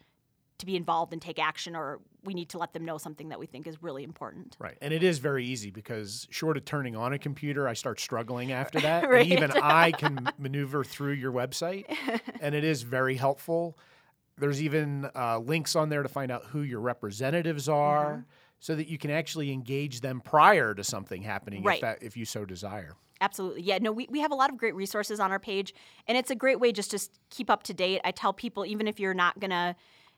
to 0.64 0.66
be 0.66 0.78
involved 0.78 1.12
and 1.12 1.22
take 1.22 1.40
action, 1.40 1.76
or 1.76 2.00
we 2.24 2.34
need 2.34 2.48
to 2.50 2.58
let 2.58 2.72
them 2.72 2.86
know 2.86 2.98
something 2.98 3.30
that 3.30 3.40
we 3.40 3.46
think 3.46 3.68
is 3.68 3.84
really 3.84 4.04
important. 4.04 4.56
Right. 4.60 4.78
And 4.82 4.94
it 4.94 5.04
is 5.04 5.20
very 5.20 5.46
easy 5.46 5.72
because 5.72 6.26
short 6.32 6.56
of 6.56 6.64
turning 6.64 6.96
on 6.96 7.12
a 7.12 7.20
computer, 7.20 7.68
I 7.68 7.74
start 7.74 8.00
struggling 8.00 8.54
after 8.54 8.80
that. 8.88 9.10
Right. 9.10 9.24
And 9.24 9.32
even 9.32 9.52
I 9.62 9.92
can 9.92 10.30
maneuver 10.38 10.84
through 10.84 11.14
your 11.14 11.34
website, 11.34 11.86
and 12.42 12.56
it 12.56 12.64
is 12.64 12.82
very 12.84 13.16
helpful. 13.16 13.78
There's 14.38 14.64
even 14.64 15.10
uh, 15.14 15.40
links 15.40 15.76
on 15.76 15.90
there 15.90 16.02
to 16.02 16.10
find 16.10 16.32
out 16.32 16.46
who 16.46 16.62
your 16.62 16.80
representatives 16.80 17.68
are. 17.70 18.14
Mm-hmm. 18.14 18.22
So 18.60 18.76
that 18.76 18.88
you 18.88 18.98
can 18.98 19.12
actually 19.12 19.52
engage 19.52 20.00
them 20.00 20.22
prior 20.22 20.74
to 20.74 20.86
something 20.86 21.22
happening, 21.22 21.64
Right. 21.64 21.76
if 21.76 21.82
that 21.82 22.02
if 22.02 22.16
you 22.16 22.24
so 22.24 22.46
desire. 22.46 22.96
Absolutely. 23.20 23.62
Yeah, 23.62 23.80
no, 23.82 23.92
we, 23.92 24.08
we 24.10 24.22
have 24.22 24.32
a 24.32 24.36
lot 24.36 24.50
of 24.50 24.58
great 24.58 24.74
resources 24.74 25.20
on 25.20 25.32
our 25.32 25.40
page, 25.40 25.74
and 26.08 26.18
it's 26.18 26.32
a 26.32 26.36
great 26.36 26.62
way 26.62 26.72
just 26.72 26.92
to 26.92 27.00
keep 27.30 27.50
up 27.50 27.64
to 27.64 27.74
date. 27.74 28.00
I 28.06 28.12
tell 28.12 28.32
people, 28.32 28.66
even 28.66 28.88
if 28.88 29.02
you're 29.02 29.14
not 29.14 29.38
going 29.38 29.52
to 29.52 29.76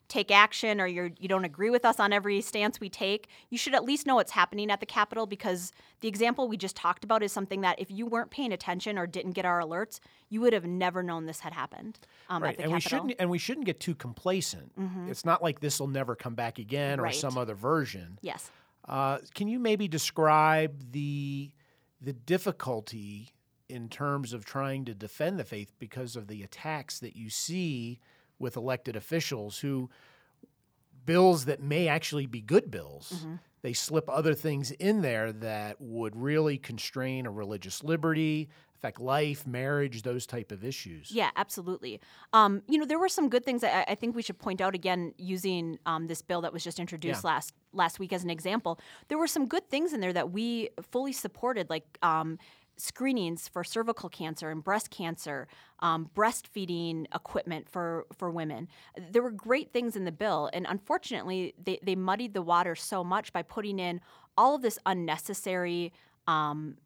take 0.07 0.29
action 0.31 0.79
or 0.79 0.85
you're, 0.87 1.09
you 1.19 1.27
don't 1.27 1.45
agree 1.45 1.69
with 1.69 1.83
us 1.85 1.99
on 1.99 2.13
every 2.13 2.39
stance 2.41 2.79
we 2.79 2.89
take, 2.89 3.27
you 3.49 3.57
should 3.57 3.73
at 3.73 3.83
least 3.83 4.05
know 4.05 4.15
what's 4.15 4.31
happening 4.31 4.69
at 4.69 4.79
the 4.79 4.85
Capitol 4.85 5.25
because 5.25 5.71
the 6.01 6.07
example 6.07 6.47
we 6.47 6.57
just 6.57 6.75
talked 6.75 7.03
about 7.03 7.23
is 7.23 7.31
something 7.31 7.61
that 7.61 7.79
if 7.79 7.89
you 7.89 8.05
weren't 8.05 8.29
paying 8.29 8.51
attention 8.53 8.97
or 8.97 9.07
didn't 9.07 9.31
get 9.31 9.45
our 9.45 9.59
alerts, 9.61 9.99
you 10.29 10.41
would 10.41 10.53
have 10.53 10.65
never 10.65 11.01
known 11.01 11.25
this 11.25 11.39
had 11.39 11.53
happened 11.53 11.97
um, 12.29 12.43
Right, 12.43 12.51
at 12.51 12.57
the 12.57 12.63
and 12.65 12.73
we 12.73 12.79
Capitol. 12.81 12.99
shouldn't 12.99 13.19
and 13.19 13.29
we 13.29 13.37
shouldn't 13.39 13.65
get 13.65 13.79
too 13.79 13.95
complacent. 13.95 14.71
It's 15.09 15.25
not 15.25 15.41
like 15.41 15.59
this 15.59 15.79
will 15.79 15.87
never 15.87 16.15
come 16.15 16.35
back 16.35 16.59
again 16.59 16.99
or 16.99 17.03
Right. 17.03 17.15
some 17.15 17.37
other 17.37 17.55
version. 17.55 18.19
yes. 18.21 18.51
Uh, 18.87 19.17
can 19.33 19.47
you 19.47 19.57
maybe 19.57 19.87
describe 19.87 20.91
the 20.91 21.51
the 21.99 22.13
difficulty 22.13 23.33
in 23.67 23.89
terms 23.89 24.31
of 24.31 24.45
trying 24.45 24.85
to 24.85 24.93
defend 24.93 25.39
the 25.39 25.43
faith 25.43 25.71
because 25.79 26.15
of 26.15 26.27
the 26.27 26.43
attacks 26.43 26.99
that 26.99 27.15
you 27.15 27.31
see 27.31 27.99
with 28.39 28.55
elected 28.55 28.95
officials 28.95 29.59
who 29.59 29.89
bills 31.05 31.45
that 31.45 31.61
may 31.61 31.87
actually 31.87 32.25
be 32.25 32.41
good 32.41 32.71
bills. 32.71 33.13
Mm-hmm. 33.15 33.35
They 33.61 33.73
slip 33.73 34.09
other 34.09 34.33
things 34.33 34.71
in 34.71 35.01
there 35.01 35.31
that 35.31 35.79
would 35.79 36.15
really 36.15 36.57
constrain 36.57 37.25
a 37.25 37.31
religious 37.31 37.83
liberty, 37.83 38.49
affect 38.75 38.99
life, 38.99 39.47
marriage, 39.47 40.03
those 40.03 40.27
type 40.27 40.51
of 40.51 40.63
issues. 40.63 41.09
Yeah, 41.11 41.31
absolutely. 41.35 41.99
Um, 42.33 42.61
you 42.67 42.77
know, 42.77 42.85
there 42.85 42.99
were 42.99 43.09
some 43.09 43.29
good 43.29 43.43
things 43.43 43.63
I, 43.63 43.83
I 43.87 43.95
think 43.95 44.15
we 44.15 44.21
should 44.21 44.37
point 44.37 44.61
out 44.61 44.75
again 44.75 45.13
using 45.17 45.79
um, 45.87 46.05
this 46.05 46.21
bill 46.21 46.41
that 46.41 46.53
was 46.53 46.63
just 46.63 46.79
introduced 46.79 47.23
yeah. 47.23 47.29
last 47.31 47.53
last 47.73 47.99
week 47.99 48.13
as 48.13 48.23
an 48.23 48.29
example. 48.29 48.79
There 49.07 49.17
were 49.17 49.27
some 49.27 49.47
good 49.47 49.67
things 49.69 49.93
in 49.93 49.99
there 49.99 50.13
that 50.13 50.31
we 50.31 50.69
fully 50.91 51.11
supported, 51.11 51.69
like 51.69 51.97
um, 52.03 52.37
screenings 52.77 53.47
for 53.47 53.63
cervical 53.63 54.09
cancer 54.09 54.49
and 54.49 54.63
breast 54.63 54.89
cancer, 54.89 55.47
um, 55.79 56.09
breastfeeding 56.15 57.05
equipment 57.13 57.69
for, 57.69 58.05
for 58.17 58.29
women. 58.29 58.67
There 59.11 59.21
were 59.21 59.31
great 59.31 59.71
things 59.71 59.95
in 59.95 60.05
the 60.05 60.11
bill, 60.11 60.49
and 60.53 60.65
unfortunately, 60.67 61.53
they, 61.63 61.79
they 61.83 61.95
muddied 61.95 62.33
the 62.33 62.41
water 62.41 62.75
so 62.75 63.03
much 63.03 63.31
by 63.33 63.41
putting 63.41 63.79
in 63.79 64.01
all 64.37 64.55
of 64.55 64.61
this 64.61 64.77
unnecessary, 64.85 65.93
um, 66.27 66.77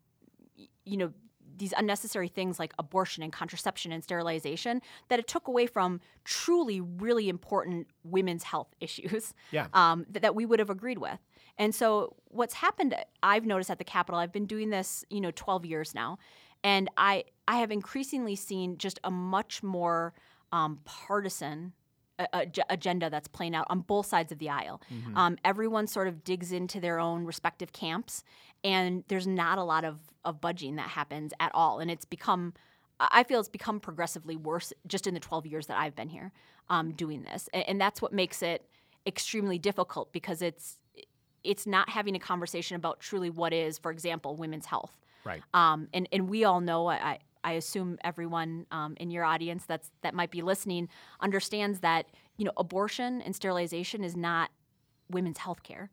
you 0.86 0.98
know, 0.98 1.14
these 1.60 1.74
unnecessary 1.78 2.30
things 2.30 2.58
like 2.58 2.74
abortion 2.80 3.22
and 3.22 3.32
contraception 3.32 3.92
and 3.92 4.04
sterilization 4.04 4.82
that 5.10 5.20
it 5.20 5.28
took 5.28 5.48
away 5.48 5.68
from 5.68 6.00
truly 6.24 6.80
really 6.80 7.30
important 7.30 7.88
women's 8.04 8.44
health 8.44 8.74
issues 8.80 9.34
yeah. 9.52 9.68
um, 9.74 10.06
that, 10.10 10.22
that 10.22 10.34
we 10.36 10.46
would 10.46 10.60
have 10.60 10.70
agreed 10.70 10.98
with. 10.98 11.20
And 11.60 11.76
so 11.76 12.16
what's 12.30 12.56
happened 12.56 12.96
I've 13.22 13.46
noticed 13.46 13.70
at 13.70 13.78
the 13.78 13.84
Capitol, 13.84 14.20
I've 14.20 14.32
been 14.32 14.46
doing 14.46 14.72
this, 14.72 15.06
you 15.10 15.22
know, 15.22 15.32
12 15.36 15.66
years 15.66 15.94
now, 15.94 16.18
and 16.64 16.90
I 16.98 17.26
I 17.48 17.58
have 17.58 17.72
increasingly 17.72 18.36
seen 18.36 18.78
just 18.78 19.00
a 19.04 19.12
much 19.12 19.62
more 19.62 20.14
um, 20.52 20.80
partisan 20.86 21.74
agenda 22.70 23.10
that's 23.10 23.28
playing 23.28 23.56
out 23.56 23.66
on 23.70 23.80
both 23.82 24.06
sides 24.06 24.32
of 24.32 24.40
the 24.40 24.50
aisle. 24.50 24.82
Mm-hmm. 24.94 25.18
Um, 25.18 25.38
everyone 25.46 25.88
sort 25.88 26.08
of 26.08 26.24
digs 26.24 26.52
into 26.52 26.80
their 26.80 27.00
own 27.00 27.26
respective 27.26 27.72
camps, 27.72 28.24
and 28.64 29.04
there's 29.08 29.28
not 29.28 29.58
a 29.58 29.64
lot 29.64 29.86
of, 29.86 30.00
of 30.26 30.42
budging 30.42 30.76
that 30.76 30.90
happens 30.90 31.34
at 31.40 31.52
all. 31.54 31.80
And 31.80 31.90
it's 31.90 32.06
become, 32.06 32.54
I 33.00 33.24
feel 33.24 33.40
it's 33.40 33.50
become 33.50 33.80
progressively 33.80 34.36
worse 34.36 34.74
just 34.86 35.08
in 35.08 35.14
the 35.14 35.20
12 35.20 35.46
years 35.46 35.68
that 35.68 35.78
I've 35.78 35.96
been 35.96 36.10
here 36.10 36.32
um, 36.70 36.92
doing 36.92 37.24
this. 37.24 37.50
And, 37.54 37.64
and 37.68 37.82
that's 37.82 38.02
what 38.02 38.12
makes 38.12 38.42
it 38.42 38.66
extremely 39.08 39.58
difficult 39.58 40.12
because 40.12 40.42
it's 40.42 40.79
it's 41.50 41.66
not 41.66 41.90
having 41.90 42.16
a 42.16 42.20
conversation 42.20 42.76
about 42.76 43.00
truly 43.00 43.32
what 43.32 43.54
is, 43.54 43.80
for 43.80 43.90
example, 43.90 44.36
women's 44.36 44.68
health. 44.68 44.96
Right. 45.26 45.42
Um, 45.54 45.88
and 45.94 46.08
and 46.12 46.30
we 46.30 46.44
all 46.44 46.62
know. 46.62 46.88
I 46.88 47.18
I 47.44 47.54
assume 47.54 47.98
everyone 48.04 48.68
um, 48.72 48.96
in 49.00 49.10
your 49.10 49.26
audience 49.26 49.66
that's 49.66 49.92
that 50.02 50.14
might 50.14 50.30
be 50.30 50.42
listening 50.44 50.90
understands 51.22 51.80
that 51.80 52.06
you 52.38 52.46
know 52.46 52.52
abortion 52.56 53.22
and 53.22 53.36
sterilization 53.36 54.04
is 54.04 54.16
not 54.16 54.52
women's 55.10 55.40
health 55.40 55.64
care, 55.64 55.90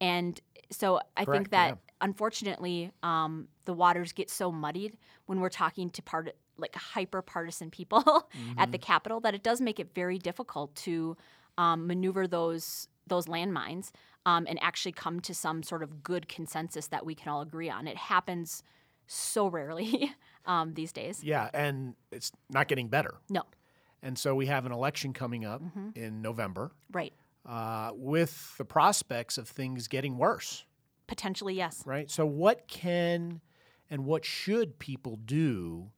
and 0.00 0.38
so 0.70 1.00
I 1.16 1.24
Correct, 1.24 1.36
think 1.36 1.50
that 1.50 1.68
yeah. 1.68 1.74
unfortunately 2.02 2.92
um, 3.02 3.48
the 3.64 3.72
waters 3.72 4.12
get 4.12 4.28
so 4.28 4.52
muddied 4.52 4.98
when 5.26 5.40
we're 5.40 5.48
talking 5.48 5.88
to 5.90 6.02
part 6.02 6.34
like 6.58 6.74
hyper 6.74 7.22
partisan 7.22 7.70
people 7.70 8.02
mm-hmm. 8.02 8.52
at 8.58 8.72
the 8.72 8.78
Capitol 8.78 9.20
that 9.20 9.34
it 9.34 9.42
does 9.42 9.60
make 9.60 9.80
it 9.80 9.94
very 9.94 10.18
difficult 10.18 10.74
to 10.74 11.16
um, 11.56 11.86
maneuver 11.86 12.26
those 12.26 12.88
those 13.08 13.26
landmines 13.26 13.90
um, 14.26 14.46
and 14.48 14.58
actually 14.62 14.92
come 14.92 15.20
to 15.20 15.34
some 15.34 15.62
sort 15.62 15.82
of 15.82 16.02
good 16.02 16.28
consensus 16.28 16.88
that 16.88 17.04
we 17.04 17.14
can 17.14 17.28
all 17.30 17.40
agree 17.40 17.70
on. 17.70 17.86
It 17.86 17.96
happens 17.96 18.62
so 19.06 19.48
rarely 19.48 20.12
um, 20.46 20.74
these 20.74 20.92
days. 20.92 21.22
Yeah, 21.24 21.50
and 21.52 21.94
it's 22.12 22.32
not 22.50 22.68
getting 22.68 22.88
better. 22.88 23.14
No. 23.28 23.42
And 24.02 24.18
so 24.18 24.34
we 24.34 24.46
have 24.46 24.66
an 24.66 24.72
election 24.72 25.12
coming 25.12 25.44
up 25.44 25.62
mm-hmm. 25.62 25.90
in 25.94 26.22
November. 26.22 26.72
Right. 26.92 27.12
Uh, 27.44 27.90
with 27.94 28.56
the 28.58 28.64
prospects 28.64 29.38
of 29.38 29.48
things 29.48 29.88
getting 29.88 30.18
worse. 30.18 30.64
Potentially, 31.06 31.54
yes. 31.54 31.82
Right. 31.86 32.10
So, 32.10 32.26
what 32.26 32.68
can 32.68 33.40
and 33.90 34.04
what 34.04 34.24
should 34.24 34.78
people 34.78 35.16
do 35.16 35.90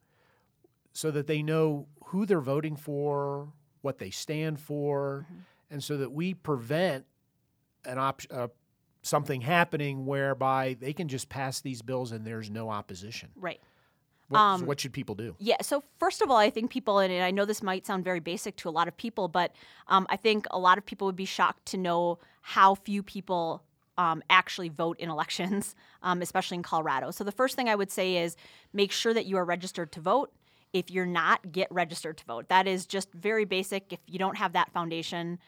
so 0.93 1.11
that 1.11 1.27
they 1.27 1.43
know 1.43 1.87
who 2.05 2.25
they're 2.25 2.41
voting 2.41 2.77
for, 2.77 3.49
what 3.81 3.97
they 3.97 4.09
stand 4.09 4.59
for, 4.59 5.25
mm-hmm. 5.29 5.41
And 5.71 5.83
so 5.83 5.97
that 5.97 6.11
we 6.11 6.33
prevent 6.33 7.05
an 7.85 7.97
op- 7.97 8.21
uh, 8.29 8.47
something 9.01 9.41
happening 9.41 10.05
whereby 10.05 10.75
they 10.79 10.93
can 10.93 11.07
just 11.07 11.29
pass 11.29 11.61
these 11.61 11.81
bills 11.81 12.11
and 12.11 12.25
there's 12.25 12.49
no 12.49 12.69
opposition. 12.69 13.29
Right. 13.35 13.59
What, 14.27 14.39
um, 14.39 14.59
so 14.61 14.65
what 14.65 14.79
should 14.79 14.93
people 14.93 15.15
do? 15.15 15.35
Yeah. 15.39 15.57
So 15.61 15.83
first 15.99 16.21
of 16.21 16.29
all, 16.29 16.37
I 16.37 16.49
think 16.49 16.71
people, 16.71 16.99
and 16.99 17.11
I 17.23 17.31
know 17.31 17.45
this 17.45 17.63
might 17.63 17.85
sound 17.85 18.03
very 18.03 18.19
basic 18.19 18.55
to 18.57 18.69
a 18.69 18.71
lot 18.71 18.87
of 18.87 18.95
people, 18.95 19.27
but 19.27 19.53
um, 19.87 20.05
I 20.09 20.15
think 20.15 20.45
a 20.51 20.59
lot 20.59 20.77
of 20.77 20.85
people 20.85 21.05
would 21.07 21.15
be 21.15 21.25
shocked 21.25 21.65
to 21.67 21.77
know 21.77 22.19
how 22.41 22.75
few 22.75 23.03
people 23.03 23.63
um, 23.97 24.23
actually 24.29 24.69
vote 24.69 24.99
in 24.99 25.09
elections, 25.09 25.75
um, 26.03 26.21
especially 26.21 26.55
in 26.55 26.63
Colorado. 26.63 27.11
So 27.11 27.23
the 27.23 27.31
first 27.31 27.55
thing 27.55 27.67
I 27.67 27.75
would 27.75 27.91
say 27.91 28.17
is 28.17 28.35
make 28.71 28.91
sure 28.91 29.13
that 29.13 29.25
you 29.25 29.37
are 29.37 29.45
registered 29.45 29.91
to 29.93 29.99
vote. 29.99 30.31
If 30.73 30.89
you're 30.89 31.05
not, 31.05 31.51
get 31.51 31.69
registered 31.69 32.17
to 32.19 32.25
vote. 32.25 32.47
That 32.47 32.65
is 32.65 32.85
just 32.85 33.11
very 33.11 33.43
basic. 33.43 33.91
If 33.91 33.99
you 34.07 34.17
don't 34.17 34.37
have 34.37 34.53
that 34.53 34.71
foundation, 34.71 35.39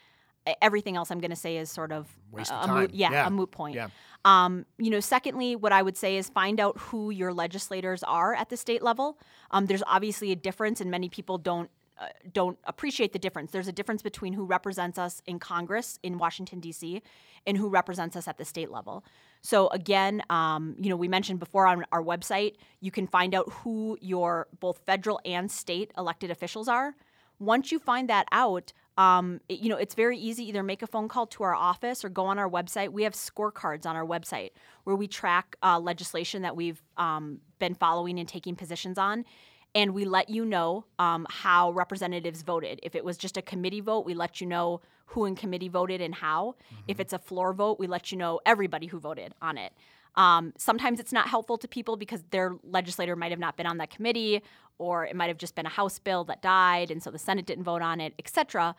everything 0.60 0.96
else 0.96 1.10
I'm 1.10 1.20
going 1.20 1.30
to 1.30 1.36
say 1.36 1.56
is 1.56 1.70
sort 1.70 1.92
of 1.92 2.08
waste 2.30 2.50
a 2.50 2.66
time. 2.66 2.74
Moot, 2.74 2.94
yeah, 2.94 3.10
yeah, 3.10 3.26
a 3.26 3.30
moot 3.30 3.50
point. 3.50 3.76
Yeah. 3.76 3.88
Um, 4.24 4.64
you 4.78 4.90
know, 4.90 5.00
secondly, 5.00 5.54
what 5.54 5.72
I 5.72 5.82
would 5.82 5.96
say 5.96 6.16
is 6.16 6.28
find 6.28 6.58
out 6.58 6.78
who 6.78 7.10
your 7.10 7.32
legislators 7.32 8.02
are 8.02 8.34
at 8.34 8.48
the 8.48 8.56
state 8.56 8.82
level. 8.82 9.18
Um, 9.50 9.66
there's 9.66 9.82
obviously 9.86 10.32
a 10.32 10.36
difference, 10.36 10.80
and 10.80 10.90
many 10.90 11.08
people 11.08 11.38
don't 11.38 11.70
uh, 11.98 12.06
don't 12.32 12.58
appreciate 12.64 13.12
the 13.12 13.18
difference. 13.18 13.52
There's 13.52 13.68
a 13.68 13.72
difference 13.72 14.02
between 14.02 14.32
who 14.32 14.44
represents 14.44 14.98
us 14.98 15.22
in 15.26 15.38
Congress 15.38 15.98
in 16.02 16.18
Washington 16.18 16.58
D.C. 16.58 17.02
and 17.46 17.56
who 17.56 17.68
represents 17.68 18.16
us 18.16 18.26
at 18.26 18.36
the 18.36 18.44
state 18.44 18.70
level. 18.70 19.04
So 19.42 19.68
again, 19.68 20.22
um, 20.28 20.74
you 20.80 20.90
know, 20.90 20.96
we 20.96 21.06
mentioned 21.06 21.38
before 21.38 21.66
on 21.66 21.84
our 21.92 22.02
website, 22.02 22.54
you 22.80 22.90
can 22.90 23.06
find 23.06 23.34
out 23.34 23.48
who 23.52 23.96
your 24.00 24.48
both 24.58 24.78
federal 24.86 25.20
and 25.24 25.50
state 25.50 25.92
elected 25.96 26.30
officials 26.30 26.66
are. 26.66 26.96
Once 27.38 27.70
you 27.70 27.78
find 27.78 28.08
that 28.08 28.26
out, 28.32 28.72
um, 28.96 29.40
it, 29.48 29.60
you 29.60 29.68
know, 29.68 29.76
it's 29.76 29.94
very 29.94 30.18
easy. 30.18 30.48
Either 30.48 30.62
make 30.62 30.82
a 30.82 30.86
phone 30.86 31.08
call 31.08 31.26
to 31.28 31.42
our 31.42 31.54
office 31.54 32.04
or 32.04 32.08
go 32.08 32.26
on 32.26 32.38
our 32.38 32.48
website. 32.48 32.90
We 32.90 33.02
have 33.04 33.14
scorecards 33.14 33.86
on 33.86 33.96
our 33.96 34.06
website 34.06 34.50
where 34.84 34.96
we 34.96 35.08
track 35.08 35.56
uh, 35.62 35.78
legislation 35.78 36.42
that 36.42 36.54
we've 36.56 36.82
um, 36.96 37.40
been 37.58 37.74
following 37.74 38.18
and 38.18 38.28
taking 38.28 38.54
positions 38.54 38.98
on. 38.98 39.24
And 39.74 39.92
we 39.92 40.04
let 40.04 40.30
you 40.30 40.44
know 40.44 40.84
um, 41.00 41.26
how 41.28 41.72
representatives 41.72 42.42
voted. 42.42 42.78
If 42.84 42.94
it 42.94 43.04
was 43.04 43.18
just 43.18 43.36
a 43.36 43.42
committee 43.42 43.80
vote, 43.80 44.06
we 44.06 44.14
let 44.14 44.40
you 44.40 44.46
know 44.46 44.80
who 45.06 45.24
in 45.24 45.34
committee 45.34 45.68
voted 45.68 46.00
and 46.00 46.14
how. 46.14 46.54
Mm-hmm. 46.66 46.82
If 46.88 47.00
it's 47.00 47.12
a 47.12 47.18
floor 47.18 47.52
vote, 47.52 47.80
we 47.80 47.88
let 47.88 48.12
you 48.12 48.18
know 48.18 48.40
everybody 48.46 48.86
who 48.86 49.00
voted 49.00 49.34
on 49.42 49.58
it. 49.58 49.72
Um, 50.16 50.52
sometimes 50.56 51.00
it's 51.00 51.12
not 51.12 51.26
helpful 51.28 51.58
to 51.58 51.66
people 51.66 51.96
because 51.96 52.22
their 52.30 52.54
legislator 52.62 53.16
might 53.16 53.32
have 53.32 53.40
not 53.40 53.56
been 53.56 53.66
on 53.66 53.78
that 53.78 53.90
committee, 53.90 54.42
or 54.78 55.04
it 55.04 55.16
might 55.16 55.28
have 55.28 55.38
just 55.38 55.54
been 55.54 55.66
a 55.66 55.70
House 55.70 55.98
bill 55.98 56.24
that 56.24 56.42
died, 56.42 56.90
and 56.90 57.02
so 57.02 57.10
the 57.10 57.18
Senate 57.18 57.46
didn't 57.46 57.64
vote 57.64 57.82
on 57.82 58.00
it, 58.00 58.14
etc. 58.18 58.74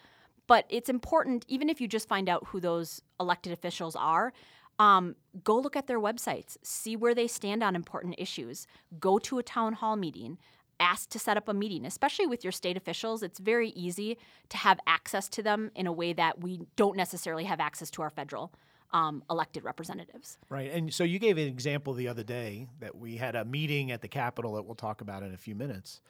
But 0.48 0.66
it's 0.70 0.90
important, 0.90 1.46
even 1.48 1.70
if 1.70 1.82
you 1.82 1.88
just 1.88 2.08
find 2.08 2.30
out 2.30 2.48
who 2.48 2.60
those 2.60 3.02
elected 3.20 3.54
officials 3.54 3.96
are, 3.96 4.34
um, 4.78 5.16
go 5.44 5.58
look 5.58 5.76
at 5.76 5.88
their 5.88 6.00
websites, 6.00 6.58
see 6.62 6.96
where 6.96 7.16
they 7.16 7.28
stand 7.28 7.64
on 7.64 7.76
important 7.76 8.16
issues, 8.18 8.68
go 9.00 9.18
to 9.20 9.40
a 9.40 9.44
town 9.44 9.74
hall 9.74 9.96
meeting, 9.96 10.38
ask 10.80 11.10
to 11.10 11.20
set 11.20 11.38
up 11.38 11.48
a 11.48 11.54
meeting, 11.54 11.86
especially 11.86 12.28
with 12.28 12.44
your 12.44 12.52
state 12.52 12.76
officials. 12.76 13.24
It's 13.24 13.40
very 13.40 13.70
easy 13.70 14.18
to 14.50 14.58
have 14.58 14.80
access 14.86 15.30
to 15.30 15.42
them 15.42 15.72
in 15.76 15.88
a 15.88 15.94
way 15.94 16.12
that 16.14 16.42
we 16.42 16.62
don't 16.76 16.98
necessarily 16.98 17.46
have 17.46 17.62
access 17.62 17.90
to 17.92 18.02
our 18.02 18.10
federal 18.10 18.52
um, 18.92 19.24
elected 19.30 19.64
representatives. 19.64 20.38
Right. 20.50 20.72
And 20.72 20.94
so 20.94 21.04
you 21.04 21.20
gave 21.20 21.38
an 21.38 21.48
example 21.48 21.94
the 21.94 22.08
other 22.08 22.24
day 22.24 22.68
that 22.80 22.96
we 22.98 23.18
had 23.18 23.36
a 23.36 23.46
meeting 23.46 23.92
at 23.92 24.02
the 24.02 24.08
Capitol 24.08 24.56
that 24.56 24.64
we'll 24.64 24.76
talk 24.76 25.02
about 25.02 25.24
in 25.24 25.34
a 25.34 25.38
few 25.38 25.56
minutes. 25.56 26.02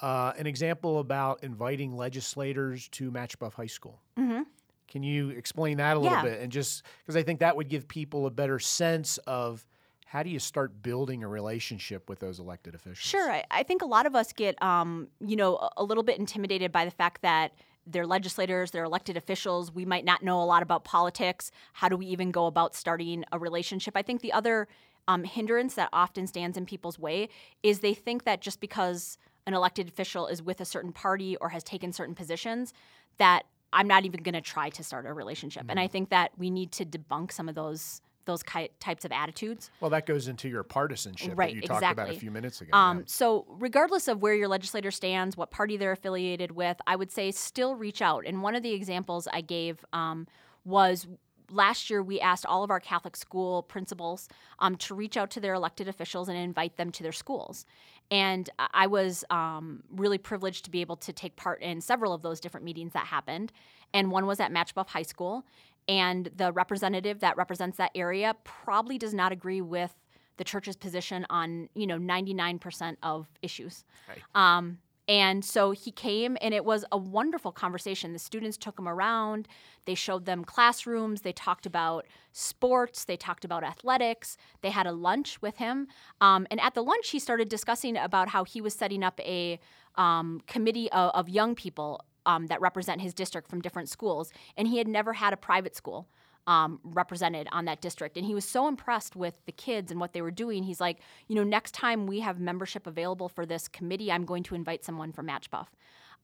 Uh, 0.00 0.32
an 0.36 0.46
example 0.46 0.98
about 0.98 1.44
inviting 1.44 1.96
legislators 1.96 2.88
to 2.88 3.10
Machebeuf 3.12 3.52
High 3.52 3.66
School. 3.66 4.00
Mm-hmm. 4.18 4.42
Can 4.88 5.02
you 5.02 5.30
explain 5.30 5.78
that 5.78 5.96
a 5.96 6.00
little 6.00 6.18
yeah. 6.18 6.22
bit? 6.22 6.40
And 6.40 6.50
just 6.50 6.82
because 7.02 7.16
I 7.16 7.22
think 7.22 7.40
that 7.40 7.56
would 7.56 7.68
give 7.68 7.88
people 7.88 8.26
a 8.26 8.30
better 8.30 8.58
sense 8.58 9.18
of 9.18 9.64
how 10.04 10.22
do 10.22 10.28
you 10.28 10.38
start 10.38 10.82
building 10.82 11.22
a 11.22 11.28
relationship 11.28 12.10
with 12.10 12.18
those 12.18 12.38
elected 12.38 12.74
officials? 12.74 12.98
Sure. 12.98 13.30
I, 13.30 13.44
I 13.50 13.62
think 13.62 13.80
a 13.80 13.86
lot 13.86 14.04
of 14.04 14.14
us 14.14 14.32
get, 14.34 14.60
um, 14.62 15.08
you 15.20 15.36
know, 15.36 15.56
a, 15.56 15.70
a 15.78 15.84
little 15.84 16.02
bit 16.02 16.18
intimidated 16.18 16.72
by 16.72 16.84
the 16.84 16.90
fact 16.90 17.22
that 17.22 17.54
they're 17.86 18.06
legislators, 18.06 18.70
they're 18.70 18.84
elected 18.84 19.16
officials. 19.16 19.72
We 19.72 19.84
might 19.84 20.04
not 20.04 20.22
know 20.22 20.40
a 20.40 20.44
lot 20.44 20.62
about 20.62 20.84
politics. 20.84 21.50
How 21.72 21.88
do 21.88 21.96
we 21.96 22.06
even 22.06 22.30
go 22.30 22.46
about 22.46 22.74
starting 22.74 23.24
a 23.32 23.38
relationship? 23.38 23.96
I 23.96 24.02
think 24.02 24.20
the 24.20 24.32
other 24.32 24.68
um, 25.08 25.24
hindrance 25.24 25.74
that 25.74 25.88
often 25.92 26.26
stands 26.26 26.56
in 26.56 26.64
people's 26.64 26.98
way 26.98 27.28
is 27.62 27.80
they 27.80 27.94
think 27.94 28.24
that 28.24 28.40
just 28.40 28.60
because 28.60 29.18
an 29.46 29.54
elected 29.54 29.88
official 29.88 30.28
is 30.28 30.42
with 30.42 30.60
a 30.60 30.64
certain 30.64 30.92
party 30.92 31.36
or 31.36 31.48
has 31.48 31.64
taken 31.64 31.92
certain 31.92 32.14
positions, 32.14 32.72
that 33.18 33.42
I'm 33.72 33.88
not 33.88 34.04
even 34.04 34.22
going 34.22 34.34
to 34.34 34.40
try 34.40 34.68
to 34.70 34.84
start 34.84 35.06
a 35.06 35.12
relationship. 35.12 35.62
Mm-hmm. 35.62 35.70
And 35.70 35.80
I 35.80 35.88
think 35.88 36.10
that 36.10 36.32
we 36.38 36.50
need 36.50 36.72
to 36.72 36.84
debunk 36.84 37.32
some 37.32 37.48
of 37.48 37.54
those 37.54 38.00
those 38.24 38.42
ki- 38.42 38.70
types 38.80 39.04
of 39.04 39.12
attitudes. 39.12 39.70
Well, 39.80 39.90
that 39.90 40.06
goes 40.06 40.28
into 40.28 40.48
your 40.48 40.62
partisanship 40.62 41.36
Right, 41.36 41.54
that 41.54 41.54
you 41.54 41.62
talked 41.62 41.78
about 41.78 41.98
a 41.98 42.02
exactly. 42.02 42.18
few 42.18 42.30
minutes 42.30 42.60
ago. 42.60 42.76
Um, 42.76 42.98
yeah. 42.98 43.04
So, 43.06 43.46
regardless 43.48 44.08
of 44.08 44.22
where 44.22 44.34
your 44.34 44.48
legislator 44.48 44.90
stands, 44.90 45.36
what 45.36 45.50
party 45.50 45.76
they're 45.76 45.92
affiliated 45.92 46.52
with, 46.52 46.76
I 46.86 46.96
would 46.96 47.10
say 47.10 47.30
still 47.30 47.76
reach 47.76 48.02
out. 48.02 48.24
And 48.26 48.42
one 48.42 48.54
of 48.54 48.62
the 48.62 48.72
examples 48.72 49.28
I 49.32 49.40
gave 49.40 49.84
um, 49.92 50.26
was 50.64 51.06
last 51.50 51.90
year 51.90 52.02
we 52.02 52.20
asked 52.20 52.46
all 52.46 52.64
of 52.64 52.70
our 52.70 52.80
Catholic 52.80 53.16
school 53.16 53.62
principals 53.62 54.28
um, 54.58 54.76
to 54.76 54.94
reach 54.94 55.16
out 55.16 55.30
to 55.30 55.40
their 55.40 55.54
elected 55.54 55.88
officials 55.88 56.28
and 56.28 56.38
invite 56.38 56.76
them 56.76 56.90
to 56.92 57.02
their 57.02 57.12
schools. 57.12 57.66
And 58.10 58.48
I 58.58 58.68
I 58.72 58.86
was 58.86 59.24
um, 59.30 59.84
really 59.90 60.18
privileged 60.18 60.64
to 60.64 60.70
be 60.70 60.80
able 60.80 60.96
to 60.96 61.12
take 61.12 61.36
part 61.36 61.62
in 61.62 61.80
several 61.80 62.12
of 62.12 62.22
those 62.22 62.40
different 62.40 62.64
meetings 62.64 62.92
that 62.94 63.06
happened. 63.06 63.52
And 63.94 64.10
one 64.10 64.26
was 64.26 64.40
at 64.40 64.50
Machebeuf 64.50 64.88
High 64.88 65.02
School. 65.02 65.44
And 65.88 66.30
the 66.36 66.52
representative 66.52 67.20
that 67.20 67.36
represents 67.36 67.78
that 67.78 67.90
area 67.94 68.34
probably 68.44 68.98
does 68.98 69.14
not 69.14 69.32
agree 69.32 69.60
with 69.60 69.94
the 70.36 70.44
church's 70.44 70.76
position 70.76 71.26
on 71.30 71.68
you 71.74 71.86
know 71.86 71.98
99% 71.98 72.96
of 73.02 73.28
issues. 73.42 73.84
Right. 74.08 74.22
um, 74.34 74.78
and 75.08 75.44
so 75.44 75.72
he 75.72 75.90
came 75.90 76.38
and 76.40 76.54
it 76.54 76.64
was 76.64 76.84
a 76.92 76.96
wonderful 76.96 77.50
conversation. 77.50 78.12
The 78.12 78.18
students 78.18 78.56
took 78.56 78.78
him 78.78 78.88
around. 78.88 79.48
They 79.84 79.96
showed 79.96 80.26
them 80.26 80.44
classrooms. 80.44 81.22
They 81.22 81.32
talked 81.32 81.66
about 81.66 82.06
sports. 82.32 83.04
They 83.04 83.16
talked 83.16 83.44
about 83.44 83.64
athletics. 83.64 84.36
They 84.60 84.70
had 84.70 84.86
a 84.86 84.92
lunch 84.92 85.42
with 85.42 85.56
him. 85.56 85.88
Um, 86.20 86.46
and 86.50 86.60
at 86.60 86.74
the 86.74 86.82
lunch 86.84 87.10
he 87.10 87.18
started 87.18 87.48
discussing 87.48 87.96
about 87.96 88.28
how 88.28 88.44
he 88.44 88.60
was 88.60 88.74
setting 88.74 89.02
up 89.02 89.18
a 89.20 89.58
um, 89.96 90.40
committee 90.46 90.90
of, 90.92 91.10
of 91.14 91.28
young 91.28 91.56
people 91.56 92.00
um, 92.26 92.46
that 92.46 92.60
represent 92.60 93.00
his 93.00 93.14
district 93.14 93.48
from 93.48 93.60
different 93.60 93.88
schools 93.88 94.32
and 94.56 94.68
he 94.68 94.78
had 94.78 94.88
never 94.88 95.12
had 95.12 95.32
a 95.32 95.36
private 95.36 95.74
school 95.76 96.08
um, 96.46 96.80
represented 96.82 97.48
on 97.52 97.66
that 97.66 97.80
district. 97.80 98.16
And 98.16 98.26
he 98.26 98.34
was 98.34 98.44
so 98.44 98.66
impressed 98.66 99.14
with 99.14 99.38
the 99.46 99.52
kids 99.52 99.90
and 99.90 100.00
what 100.00 100.12
they 100.12 100.22
were 100.22 100.30
doing. 100.30 100.64
He's 100.64 100.80
like, 100.80 100.98
you 101.28 101.36
know, 101.36 101.44
next 101.44 101.72
time 101.72 102.06
we 102.06 102.20
have 102.20 102.40
membership 102.40 102.86
available 102.86 103.28
for 103.28 103.46
this 103.46 103.68
committee, 103.68 104.10
I'm 104.10 104.24
going 104.24 104.42
to 104.44 104.54
invite 104.54 104.84
someone 104.84 105.12
from 105.12 105.28
Machebeuf. 105.28 105.68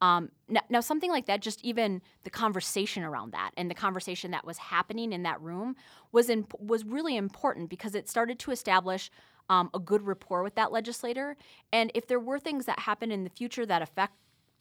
Um, 0.00 0.30
now, 0.48 0.60
now, 0.68 0.80
something 0.80 1.10
like 1.10 1.26
that, 1.26 1.40
just 1.40 1.64
even 1.64 2.02
the 2.22 2.30
conversation 2.30 3.02
around 3.02 3.32
that 3.32 3.50
and 3.56 3.68
the 3.68 3.74
conversation 3.74 4.30
that 4.30 4.46
was 4.46 4.56
happening 4.56 5.12
in 5.12 5.24
that 5.24 5.40
room 5.40 5.74
was 6.12 6.30
in, 6.30 6.46
was 6.60 6.84
really 6.84 7.16
important 7.16 7.68
because 7.68 7.96
it 7.96 8.08
started 8.08 8.38
to 8.40 8.52
establish 8.52 9.10
um, 9.50 9.70
a 9.74 9.80
good 9.80 10.06
rapport 10.06 10.44
with 10.44 10.54
that 10.54 10.70
legislator. 10.70 11.36
And 11.72 11.90
if 11.94 12.06
there 12.06 12.20
were 12.20 12.38
things 12.38 12.66
that 12.66 12.78
happen 12.78 13.10
in 13.10 13.24
the 13.24 13.30
future 13.30 13.66
that 13.66 13.82
affect 13.82 14.14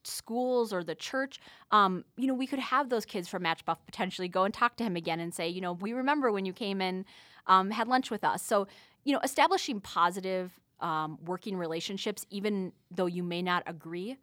schools 0.08 0.74
or 0.74 0.84
the 0.84 0.96
church, 0.96 1.40
um, 1.72 2.04
you 2.18 2.28
know, 2.28 2.34
we 2.34 2.48
could 2.48 2.60
have 2.60 2.90
those 2.90 3.06
kids 3.06 3.28
from 3.28 3.44
Machebeuf 3.44 3.78
potentially 3.86 4.28
go 4.28 4.44
and 4.44 4.54
talk 4.54 4.76
to 4.78 4.84
him 4.84 4.96
again 4.96 5.20
and 5.20 5.34
say, 5.34 5.48
you 5.48 5.62
know, 5.62 5.74
we 5.74 5.94
remember 5.94 6.32
when 6.32 6.46
you 6.46 6.54
came 6.54 6.82
and 6.82 7.06
um, 7.48 7.72
had 7.72 7.88
lunch 7.88 8.10
with 8.12 8.24
us. 8.24 8.42
So, 8.44 8.68
you 9.04 9.14
know, 9.14 9.20
establishing 9.24 9.80
positive 9.82 10.60
um, 10.80 11.18
working 11.26 11.58
relationships, 11.58 12.26
even 12.30 12.72
though 12.92 13.06
you 13.06 13.24
may 13.24 13.42
not 13.42 13.64
agree, 13.66 14.18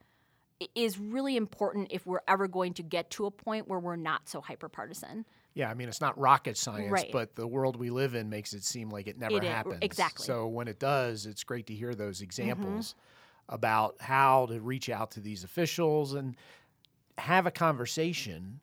is 0.74 0.98
really 0.98 1.36
important 1.36 1.88
if 1.90 2.06
we're 2.06 2.22
ever 2.28 2.46
going 2.48 2.74
to 2.74 2.82
get 2.82 3.10
to 3.10 3.26
a 3.26 3.30
point 3.30 3.68
where 3.68 3.78
we're 3.78 3.96
not 3.96 4.28
so 4.28 4.40
hyper 4.40 4.68
partisan. 4.68 5.24
Yeah, 5.54 5.70
I 5.70 5.74
mean, 5.74 5.88
it's 5.88 6.00
not 6.00 6.18
rocket 6.18 6.56
science, 6.56 6.90
Right. 6.90 7.10
but 7.12 7.34
the 7.36 7.46
world 7.46 7.76
we 7.76 7.90
live 7.90 8.14
in 8.14 8.28
makes 8.28 8.52
it 8.54 8.64
seem 8.64 8.90
like 8.90 9.06
it 9.06 9.18
never 9.18 9.36
It 9.36 9.44
is, 9.44 9.48
happens. 9.50 9.78
exactly. 9.82 10.24
Mm-hmm. 10.24 10.32
So 10.32 10.46
when 10.48 10.68
it 10.68 10.78
does, 10.80 11.26
it's 11.26 11.44
great 11.44 11.66
to 11.68 11.74
hear 11.74 11.94
those 11.94 12.22
examples 12.22 12.94
about 13.48 13.96
how 14.00 14.46
to 14.46 14.60
reach 14.60 14.88
out 14.88 15.10
to 15.12 15.20
these 15.20 15.44
officials 15.44 16.14
and 16.14 16.36
have 17.18 17.46
a 17.46 17.50
conversation 17.50 18.60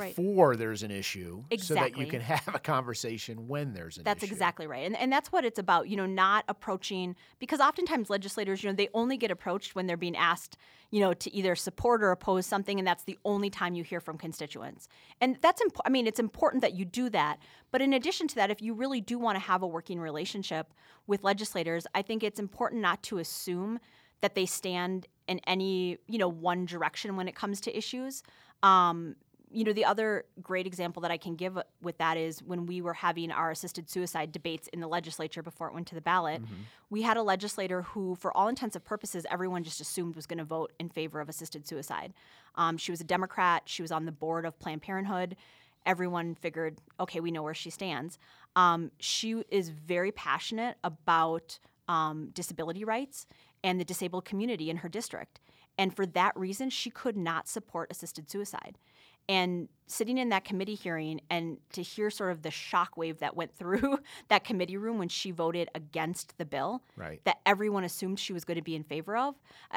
Right. 0.00 0.14
before 0.16 0.56
there's 0.56 0.82
an 0.82 0.90
issue 0.90 1.42
so 1.58 1.74
that 1.74 1.96
you 1.96 2.06
can 2.06 2.20
have 2.20 2.54
a 2.54 2.58
conversation 2.58 3.48
when 3.48 3.72
there's 3.72 3.96
an 3.96 4.04
That's 4.04 4.22
issue. 4.22 4.30
That's 4.30 4.32
exactly 4.32 4.66
right. 4.66 4.84
And, 4.86 4.96
and 4.96 5.12
that's 5.12 5.30
what 5.30 5.44
it's 5.44 5.58
about, 5.58 5.88
you 5.88 5.96
know, 5.96 6.06
not 6.06 6.44
approaching, 6.48 7.14
because 7.38 7.60
oftentimes 7.60 8.10
legislators, 8.10 8.62
you 8.62 8.70
know, 8.70 8.74
they 8.74 8.88
only 8.94 9.16
get 9.16 9.30
approached 9.30 9.74
when 9.74 9.86
they're 9.86 9.96
being 9.96 10.16
asked, 10.16 10.56
you 10.90 11.00
know, 11.00 11.14
to 11.14 11.32
either 11.34 11.54
support 11.54 12.02
or 12.02 12.10
oppose 12.10 12.46
something, 12.46 12.78
and 12.78 12.86
that's 12.86 13.04
the 13.04 13.18
only 13.24 13.50
time 13.50 13.74
you 13.74 13.84
hear 13.84 14.00
from 14.00 14.18
constituents. 14.18 14.88
And 15.20 15.38
that's, 15.40 15.60
imp- 15.60 15.80
I 15.84 15.90
mean, 15.90 16.06
it's 16.06 16.20
important 16.20 16.62
that 16.62 16.74
you 16.74 16.84
do 16.84 17.08
that. 17.10 17.38
But 17.70 17.80
in 17.80 17.92
addition 17.92 18.26
to 18.28 18.34
that, 18.36 18.50
if 18.50 18.60
you 18.60 18.74
really 18.74 19.00
do 19.00 19.18
want 19.18 19.36
to 19.36 19.40
have 19.40 19.62
a 19.62 19.66
working 19.66 20.00
relationship 20.00 20.72
with 21.06 21.22
legislators, 21.22 21.86
I 21.94 22.02
think 22.02 22.22
it's 22.22 22.40
important 22.40 22.82
not 22.82 23.02
to 23.04 23.18
assume 23.18 23.78
that 24.24 24.34
they 24.34 24.46
stand 24.46 25.06
in 25.28 25.38
any, 25.46 25.98
you 26.08 26.16
know, 26.16 26.28
one 26.28 26.64
direction 26.64 27.14
when 27.14 27.28
it 27.28 27.34
comes 27.34 27.60
to 27.60 27.76
issues. 27.76 28.22
Um, 28.62 29.16
you 29.50 29.64
know, 29.64 29.74
the 29.74 29.84
other 29.84 30.24
great 30.42 30.66
example 30.66 31.02
that 31.02 31.10
I 31.10 31.18
can 31.18 31.36
give 31.36 31.58
with 31.82 31.98
that 31.98 32.16
is 32.16 32.42
when 32.42 32.64
we 32.64 32.80
were 32.80 32.94
having 32.94 33.30
our 33.30 33.50
assisted 33.50 33.90
suicide 33.90 34.32
debates 34.32 34.66
in 34.68 34.80
the 34.80 34.86
legislature 34.86 35.42
before 35.42 35.68
it 35.68 35.74
went 35.74 35.86
to 35.88 35.94
the 35.94 36.00
ballot, 36.00 36.40
we 36.88 37.02
had 37.02 37.18
a 37.18 37.22
legislator 37.22 37.82
who, 37.82 38.14
for 38.14 38.34
all 38.34 38.48
intents 38.48 38.74
and 38.76 38.84
purposes, 38.84 39.26
everyone 39.30 39.62
just 39.62 39.78
assumed 39.78 40.16
was 40.16 40.26
going 40.26 40.38
to 40.38 40.44
vote 40.44 40.72
in 40.80 40.88
favor 40.88 41.20
of 41.20 41.28
assisted 41.28 41.68
suicide. 41.68 42.14
Um, 42.54 42.78
she 42.78 42.90
was 42.90 43.02
a 43.02 43.04
Democrat. 43.04 43.64
She 43.66 43.82
was 43.82 43.92
on 43.92 44.06
the 44.06 44.12
board 44.12 44.46
of 44.46 44.58
Planned 44.58 44.80
Parenthood. 44.80 45.36
Everyone 45.84 46.34
figured, 46.34 46.78
okay, 46.98 47.20
we 47.20 47.30
know 47.30 47.42
where 47.42 47.52
she 47.52 47.68
stands. 47.68 48.18
Um, 48.56 48.90
she 48.98 49.44
is 49.50 49.68
very 49.68 50.12
passionate 50.12 50.78
about 50.82 51.58
um, 51.88 52.30
disability 52.32 52.84
rights 52.84 53.26
and 53.64 53.80
the 53.80 53.84
disabled 53.84 54.24
community 54.24 54.70
in 54.70 54.76
her 54.78 54.88
district. 54.88 55.40
And 55.76 55.94
for 55.96 56.06
that 56.06 56.36
reason, 56.36 56.70
she 56.70 56.90
could 56.90 57.16
not 57.16 57.48
support 57.48 57.90
assisted 57.90 58.30
suicide. 58.30 58.78
And 59.26 59.68
sitting 59.86 60.18
in 60.18 60.28
that 60.28 60.44
committee 60.44 60.74
hearing 60.74 61.20
and 61.30 61.56
to 61.72 61.82
hear 61.82 62.10
sort 62.10 62.30
of 62.30 62.42
the 62.42 62.50
shockwave 62.50 63.18
that 63.18 63.34
went 63.34 63.56
through 63.56 63.98
that 64.28 64.44
committee 64.44 64.76
room 64.76 64.98
when 64.98 65.08
she 65.08 65.30
voted 65.30 65.68
against 65.74 66.36
the 66.36 66.44
bill 66.44 66.82
Right. 66.94 67.20
that 67.24 67.38
everyone 67.46 67.84
assumed 67.84 68.20
she 68.20 68.34
was 68.34 68.44
going 68.44 68.58
to 68.58 68.62
be 68.62 68.76
in 68.76 68.84
favor 68.84 69.16
of, 69.16 69.34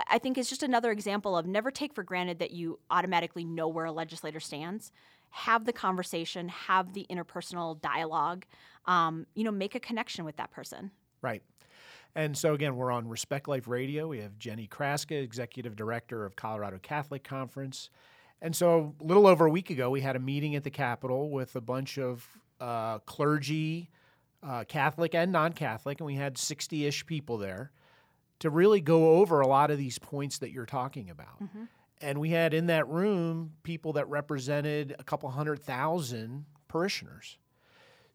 I 0.09 0.19
think 0.19 0.37
is 0.37 0.49
just 0.49 0.63
another 0.63 0.91
example 0.91 1.37
of 1.37 1.47
never 1.47 1.71
take 1.71 1.93
for 1.93 2.03
granted 2.03 2.39
that 2.39 2.51
you 2.51 2.77
automatically 2.91 3.45
know 3.45 3.69
where 3.69 3.85
a 3.85 3.91
legislator 3.91 4.41
stands. 4.41 4.91
Have 5.29 5.65
the 5.65 5.73
conversation, 5.73 6.49
have 6.49 6.93
the 6.93 7.05
interpersonal 7.09 7.79
dialogue, 7.81 8.45
um, 8.85 9.25
you 9.33 9.45
know, 9.45 9.51
make 9.51 9.75
a 9.75 9.79
connection 9.79 10.25
with 10.25 10.35
that 10.37 10.51
person. 10.51 10.91
Right. 11.21 11.41
And 12.17 12.35
so 12.35 12.55
again, 12.55 12.75
we're 12.75 12.91
on 12.91 13.07
Respect 13.07 13.47
Life 13.47 13.67
Radio. 13.67 14.07
We 14.07 14.21
have 14.21 14.39
Jenny 14.39 14.67
Kraska, 14.67 15.21
Executive 15.21 15.75
Director 15.75 16.25
of 16.25 16.35
Colorado 16.35 16.79
Catholic 16.81 17.23
Conference. 17.23 17.91
And 18.41 18.55
so 18.55 18.95
a 18.99 19.03
little 19.03 19.27
over 19.27 19.45
a 19.45 19.51
week 19.51 19.69
ago, 19.69 19.91
we 19.91 20.01
had 20.01 20.15
a 20.15 20.19
meeting 20.19 20.55
at 20.55 20.63
the 20.63 20.71
Capitol 20.71 21.29
with 21.29 21.55
a 21.55 21.61
bunch 21.61 21.99
of 21.99 22.27
uh, 22.59 22.97
clergy, 22.99 23.91
uh, 24.41 24.63
Catholic 24.67 25.13
and 25.13 25.31
non-Catholic, 25.31 25.99
and 25.99 26.07
we 26.07 26.15
had 26.15 26.37
60-ish 26.37 27.05
people 27.05 27.37
there 27.37 27.71
to 28.39 28.49
really 28.49 28.81
go 28.81 29.17
over 29.17 29.41
a 29.41 29.47
lot 29.47 29.69
of 29.69 29.77
these 29.77 29.99
points 29.99 30.39
that 30.39 30.49
you're 30.49 30.65
talking 30.65 31.11
about. 31.11 31.39
And 32.01 32.19
we 32.19 32.31
had 32.31 32.55
in 32.55 32.65
that 32.65 32.87
room 32.87 33.53
people 33.61 33.93
that 33.93 34.09
represented 34.09 34.95
a 34.97 35.03
couple 35.03 35.29
hundred 35.29 35.61
thousand 35.61 36.45
parishioners. 36.67 37.37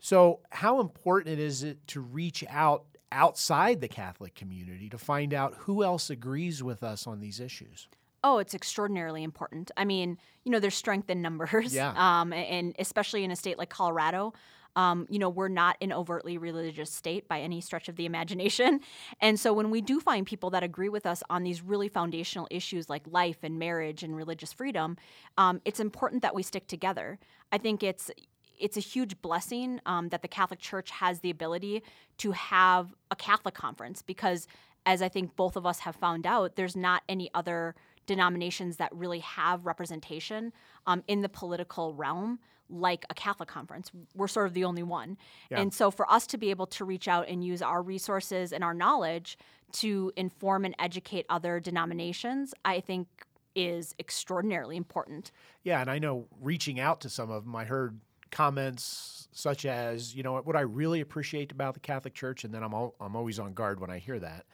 So, 0.01 0.41
how 0.51 0.81
important 0.81 1.39
is 1.39 1.63
it 1.63 1.87
to 1.89 2.01
reach 2.01 2.43
out 2.49 2.85
outside 3.13 3.81
the 3.81 3.89
Catholic 3.89 4.35
community 4.35 4.89
to 4.89 4.99
find 4.99 5.33
out 5.33 5.55
who 5.59 5.83
else 5.83 6.11
agrees 6.11 6.63
with 6.63 6.83
us 6.83 7.07
on 7.07 7.21
these 7.21 7.41
issues? 7.41 7.89
Oh, 8.25 8.39
it's 8.39 8.55
extraordinarily 8.55 9.25
important. 9.25 9.71
I 9.77 9.85
mean, 9.85 10.19
you 10.45 10.53
know, 10.53 10.61
there's 10.61 10.77
strength 10.77 11.11
in 11.11 11.23
numbers. 11.23 11.75
Yeah. 11.75 11.93
Um, 12.03 12.33
and 12.33 12.75
especially 12.79 13.25
in 13.25 13.31
a 13.31 13.37
state 13.37 13.59
like 13.59 13.71
Colorado, 13.71 14.33
um, 14.77 15.07
you 15.11 15.19
know, 15.19 15.29
we're 15.29 15.49
not 15.49 15.77
an 15.81 15.93
overtly 15.93 16.39
religious 16.39 16.91
state 16.91 17.29
by 17.29 17.41
any 17.41 17.61
stretch 17.61 17.89
of 17.89 17.97
the 17.97 18.07
imagination. 18.07 18.81
And 19.21 19.39
so 19.39 19.53
when 19.53 19.71
we 19.71 19.81
do 19.81 20.01
find 20.01 20.27
people 20.27 20.51
that 20.51 20.63
agree 20.65 20.89
with 20.89 21.07
us 21.07 21.23
on 21.31 21.45
these 21.45 21.63
really 21.63 21.89
foundational 21.89 22.49
issues 22.51 22.91
like 22.91 23.03
life 23.07 23.39
and 23.43 23.59
marriage 23.59 24.03
and 24.03 24.17
religious 24.17 24.53
freedom, 24.53 24.97
um, 25.39 25.61
it's 25.65 25.79
important 25.79 26.23
that 26.23 26.35
we 26.35 26.43
stick 26.43 26.67
together. 26.67 27.19
I 27.53 27.59
think 27.59 27.83
it's 27.83 28.11
it's 28.59 28.77
a 28.77 28.81
huge 28.81 29.21
blessing 29.23 29.81
um, 29.87 30.09
that 30.11 30.23
the 30.23 30.29
Catholic 30.29 30.61
Church 30.61 30.91
has 30.91 31.21
the 31.21 31.31
ability 31.31 31.83
to 32.19 32.33
have 32.33 32.95
a 33.11 33.17
Catholic 33.17 33.55
conference 33.55 34.03
because, 34.03 34.47
as 34.87 35.03
I 35.03 35.09
think 35.09 35.37
both 35.37 35.57
of 35.57 35.67
us 35.67 35.81
have 35.81 35.97
found 35.97 36.27
out, 36.27 36.57
there's 36.57 36.77
not 36.77 37.03
any 37.09 37.31
other 37.35 37.75
denominations 38.07 38.77
that 38.77 38.95
really 38.95 39.21
have 39.21 39.67
representation 39.67 40.53
um, 40.87 41.03
in 41.07 41.23
the 41.23 41.29
political 41.29 41.95
realm 41.95 42.39
like 42.69 43.05
a 43.11 43.15
Catholic 43.15 43.49
conference. 43.49 43.91
We're 44.15 44.29
sort 44.29 44.47
of 44.47 44.55
the 44.55 44.65
only 44.65 44.83
one. 44.83 45.19
Yeah. 45.51 45.61
And 45.61 45.73
so 45.75 45.91
for 45.91 46.11
us 46.11 46.27
to 46.29 46.39
be 46.39 46.51
able 46.51 46.67
to 46.69 46.85
reach 46.85 47.07
out 47.07 47.29
and 47.29 47.45
use 47.45 47.63
our 47.63 47.83
resources 47.83 48.53
and 48.53 48.65
our 48.65 48.75
knowledge 48.75 49.37
to 49.73 50.13
inform 50.17 50.65
and 50.65 50.75
educate 50.79 51.27
other 51.29 51.61
denominations, 51.61 52.55
I 52.65 52.81
think 52.81 53.09
is 53.55 53.95
extraordinarily 53.99 54.77
important. 54.77 55.31
Yeah, 55.63 55.81
and 55.81 55.91
I 55.91 55.99
know 55.99 56.27
reaching 56.41 56.81
out 56.81 57.01
to 57.03 57.11
some 57.11 57.31
of 57.31 57.45
them, 57.45 57.55
I 57.55 57.65
heard 57.65 58.01
comments 58.33 59.29
such 59.31 59.65
as, 59.65 60.15
you 60.15 60.25
know, 60.25 60.39
what 60.39 60.57
I 60.57 60.63
really 60.63 61.01
appreciate 61.01 61.53
about 61.53 61.75
the 61.75 61.81
Catholic 61.81 62.15
Church, 62.15 62.43
and 62.43 62.53
then 62.53 62.65
I'm 62.65 62.75
al- 62.75 62.97
I'm 63.01 63.15
always 63.15 63.39
on 63.39 63.55
guard 63.55 63.79
when 63.79 63.91
I 63.91 63.99
hear 63.99 64.19
that. 64.19 64.47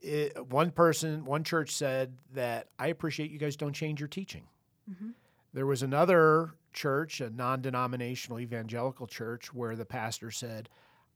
It, 0.00 0.46
one 0.48 0.70
person, 0.70 1.24
one 1.24 1.44
church 1.44 1.70
said 1.70 2.18
that 2.34 2.68
I 2.78 2.88
appreciate 2.88 3.30
you 3.30 3.38
guys 3.38 3.56
don't 3.56 3.72
change 3.72 4.00
your 4.00 4.08
teaching. 4.08 4.44
There 5.54 5.66
was 5.66 5.82
another 5.82 6.54
church, 6.72 7.20
a 7.20 7.30
non-denominational 7.30 8.40
evangelical 8.40 9.06
church, 9.06 9.52
where 9.54 9.76
the 9.76 9.84
pastor 9.84 10.30
said, 10.30 10.68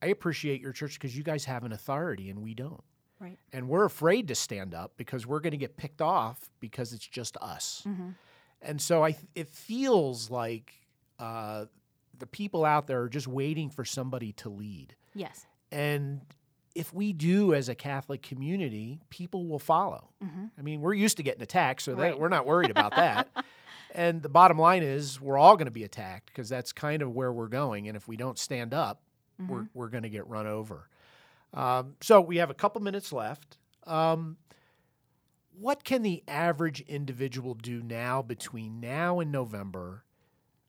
I 0.02 0.06
appreciate 0.06 0.60
your 0.60 0.72
church 0.72 0.94
because 0.94 1.16
you 1.16 1.22
guys 1.22 1.46
have 1.46 1.64
an 1.64 1.72
authority 1.72 2.30
and 2.30 2.42
we 2.42 2.54
don't. 2.54 2.84
Right. 3.18 3.38
And 3.52 3.68
we're 3.68 3.86
afraid 3.86 4.28
to 4.28 4.34
stand 4.34 4.74
up 4.74 4.92
because 4.96 5.26
we're 5.26 5.40
going 5.40 5.52
to 5.52 5.56
get 5.56 5.76
picked 5.76 6.02
off 6.02 6.50
because 6.60 6.92
it's 6.92 7.06
just 7.06 7.36
us. 7.38 7.82
Mm-hmm. 7.88 8.10
And 8.62 8.80
so 8.80 9.04
I, 9.04 9.16
it 9.34 9.48
feels 9.48 10.30
like 10.30 10.74
uh, 11.18 11.64
the 12.18 12.26
people 12.26 12.64
out 12.64 12.87
there 12.87 13.02
are 13.02 13.09
just 13.09 13.26
waiting 13.26 13.70
for 13.70 13.85
somebody 13.85 14.33
to 14.35 14.48
lead. 14.48 14.94
Yes. 15.14 15.46
And 15.72 16.20
if 16.74 16.92
we 16.92 17.12
do 17.12 17.55
as 17.55 17.68
a 17.68 17.74
Catholic 17.74 18.22
community, 18.22 19.00
people 19.11 19.46
will 19.46 19.59
follow. 19.59 20.11
Mm-hmm. 20.22 20.44
I 20.59 20.62
mean, 20.62 20.81
we're 20.81 20.94
used 20.94 21.16
to 21.16 21.22
getting 21.22 21.42
attacked, 21.42 21.83
so 21.83 21.94
that, 21.94 22.18
we're 22.18 22.29
not 22.29 22.46
worried 22.46 22.70
about 22.70 22.94
that. 22.96 23.29
and 23.94 24.22
the 24.22 24.29
bottom 24.29 24.59
line 24.59 24.83
is, 24.83 25.20
we're 25.20 25.38
all 25.38 25.57
going 25.57 25.66
to 25.66 25.70
be 25.72 25.85
attacked 25.85 26.26
because 26.26 26.48
that's 26.48 26.72
kind 26.72 27.02
of 27.02 27.12
where 27.14 27.33
we're 27.33 27.48
going. 27.48 27.88
And 27.88 27.96
if 27.96 28.07
we 28.09 28.16
don't 28.16 28.38
stand 28.38 28.74
up, 28.74 29.00
Mm-hmm. 29.38 29.52
we're, 29.52 29.68
we're 29.74 29.88
going 29.88 30.05
to 30.05 30.09
get 30.09 30.26
run 30.29 30.46
over. 30.46 30.88
Um, 31.52 31.96
so 32.00 32.22
we 32.22 32.38
have 32.38 32.48
a 32.48 32.55
couple 32.55 32.81
minutes 32.81 33.12
left. 33.12 33.59
Um, 33.87 34.38
what 35.59 35.85
can 35.85 36.00
the 36.02 36.22
average 36.26 36.81
individual 36.88 37.52
do 37.52 37.83
now 37.83 38.22
between 38.22 38.81
now 38.81 39.20
and 39.20 39.31
November? 39.31 40.05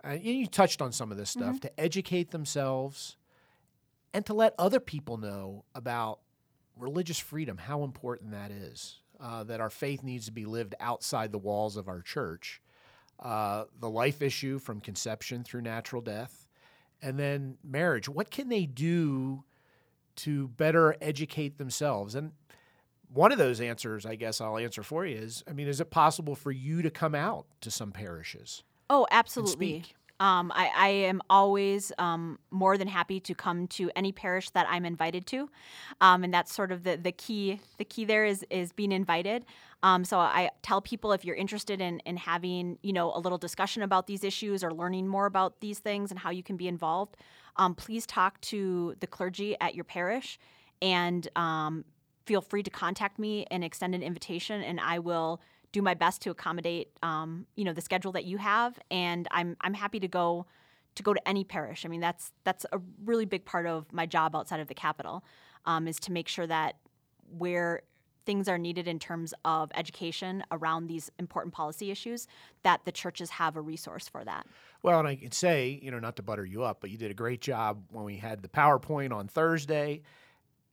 Uh, 0.07 0.13
you 0.13 0.33
you 0.33 0.47
touched 0.47 0.81
on 0.81 0.91
some 0.91 1.11
of 1.11 1.17
this 1.17 1.29
stuff 1.29 1.59
to 1.59 1.79
educate 1.79 2.31
themselves 2.31 3.17
and 4.13 4.25
to 4.25 4.33
let 4.33 4.53
other 4.57 4.79
people 4.79 5.17
know 5.17 5.65
about 5.75 6.19
religious 6.77 7.19
freedom, 7.19 7.57
how 7.57 7.83
important 7.83 8.31
that 8.31 8.51
is, 8.51 9.01
uh, 9.19 9.43
that 9.43 9.59
our 9.59 9.69
faith 9.69 10.03
needs 10.03 10.25
to 10.27 10.31
be 10.31 10.45
lived 10.45 10.75
outside 10.79 11.31
the 11.31 11.37
walls 11.37 11.75
of 11.75 11.87
our 11.87 12.01
church, 12.01 12.61
uh, 13.19 13.65
the 13.79 13.89
life 13.89 14.21
issue 14.21 14.59
from 14.59 14.79
conception 14.79 15.43
through 15.43 15.61
natural 15.61 16.01
death, 16.01 16.47
and 17.01 17.19
then 17.19 17.57
marriage. 17.63 18.07
What 18.07 18.31
can 18.31 18.49
they 18.49 18.65
do 18.65 19.43
to 20.17 20.47
better 20.49 20.95
educate 21.01 21.57
themselves? 21.57 22.15
And 22.15 22.31
one 23.13 23.31
of 23.31 23.37
those 23.37 23.59
answers, 23.59 24.05
I 24.05 24.15
guess 24.15 24.39
I'll 24.39 24.57
answer 24.57 24.83
for 24.83 25.05
you 25.05 25.17
is 25.17 25.43
I 25.49 25.53
mean, 25.53 25.67
is 25.67 25.81
it 25.81 25.89
possible 25.89 26.35
for 26.35 26.51
you 26.51 26.81
to 26.81 26.89
come 26.89 27.15
out 27.15 27.45
to 27.61 27.71
some 27.71 27.91
parishes? 27.91 28.63
Oh, 28.89 29.05
and 29.11 29.19
absolutely. 29.19 29.83
Um, 30.19 30.51
I, 30.55 30.71
I 30.75 30.87
am 30.89 31.21
always 31.29 31.91
um, 31.99 32.39
more 32.49 32.77
than 32.77 32.87
happy 32.87 33.19
to 33.19 33.35
come 33.35 33.67
to 33.67 33.91
any 33.95 34.11
parish 34.11 34.49
that 34.51 34.65
I'm 34.67 34.85
invited 34.85 35.27
to, 35.27 35.49
um, 36.01 36.23
and 36.23 36.33
that's 36.33 36.53
sort 36.53 36.71
of 36.71 36.83
the, 36.83 36.97
the 36.97 37.11
key. 37.11 37.59
The 37.77 37.85
key 37.85 38.05
there 38.05 38.25
is 38.25 38.45
is 38.49 38.71
being 38.71 38.91
invited. 38.91 39.45
Um, 39.83 40.03
so 40.03 40.17
I 40.17 40.49
tell 40.63 40.81
people 40.81 41.11
if 41.11 41.23
you're 41.23 41.35
interested 41.35 41.81
in 41.81 41.99
in 41.99 42.17
having 42.17 42.79
you 42.81 42.93
know 42.93 43.13
a 43.13 43.19
little 43.19 43.37
discussion 43.37 43.83
about 43.83 44.07
these 44.07 44.23
issues 44.23 44.63
or 44.63 44.73
learning 44.73 45.07
more 45.07 45.27
about 45.27 45.59
these 45.61 45.79
things 45.79 46.09
and 46.09 46.19
how 46.19 46.31
you 46.31 46.41
can 46.41 46.57
be 46.57 46.67
involved, 46.67 47.15
um, 47.57 47.75
please 47.75 48.07
talk 48.07 48.41
to 48.41 48.95
the 48.99 49.07
clergy 49.07 49.55
at 49.61 49.75
your 49.75 49.83
parish, 49.83 50.39
and 50.81 51.27
um, 51.35 51.85
feel 52.25 52.41
free 52.41 52.63
to 52.63 52.71
contact 52.71 53.19
me 53.19 53.45
and 53.51 53.63
extend 53.63 53.93
an 53.93 54.01
invitation, 54.01 54.63
and 54.63 54.79
I 54.79 54.97
will 54.97 55.41
do 55.71 55.81
my 55.81 55.93
best 55.93 56.21
to 56.21 56.29
accommodate 56.29 56.89
um, 57.03 57.45
you 57.55 57.63
know 57.63 57.73
the 57.73 57.81
schedule 57.81 58.11
that 58.13 58.25
you 58.25 58.37
have 58.37 58.79
and 58.89 59.27
I'm 59.31 59.57
I'm 59.61 59.73
happy 59.73 59.99
to 59.99 60.07
go 60.07 60.45
to 60.95 61.03
go 61.03 61.13
to 61.13 61.27
any 61.27 61.43
parish. 61.43 61.85
I 61.85 61.89
mean 61.89 62.01
that's 62.01 62.31
that's 62.43 62.65
a 62.71 62.79
really 63.05 63.25
big 63.25 63.45
part 63.45 63.65
of 63.65 63.91
my 63.91 64.05
job 64.05 64.35
outside 64.35 64.59
of 64.59 64.67
the 64.67 64.73
Capitol 64.73 65.23
um, 65.65 65.87
is 65.87 65.99
to 66.01 66.11
make 66.11 66.27
sure 66.27 66.47
that 66.47 66.75
where 67.37 67.81
things 68.27 68.49
are 68.49 68.57
needed 68.57 68.89
in 68.89 68.99
terms 68.99 69.33
of 69.45 69.71
education 69.73 70.43
around 70.51 70.87
these 70.87 71.09
important 71.17 71.53
policy 71.53 71.91
issues 71.91 72.27
that 72.61 72.81
the 72.83 72.91
churches 72.91 73.29
have 73.29 73.55
a 73.55 73.61
resource 73.61 74.09
for 74.09 74.25
that. 74.25 74.45
Well, 74.83 74.99
and 74.99 75.07
I 75.07 75.15
can 75.15 75.31
say, 75.31 75.79
you 75.81 75.91
know, 75.91 75.99
not 75.99 76.17
to 76.17 76.23
butter 76.23 76.45
you 76.45 76.61
up, 76.63 76.81
but 76.81 76.89
you 76.89 76.97
did 76.97 77.09
a 77.09 77.13
great 77.13 77.39
job 77.39 77.81
when 77.89 78.03
we 78.03 78.17
had 78.17 78.41
the 78.41 78.49
PowerPoint 78.49 79.13
on 79.13 79.29
Thursday. 79.29 80.01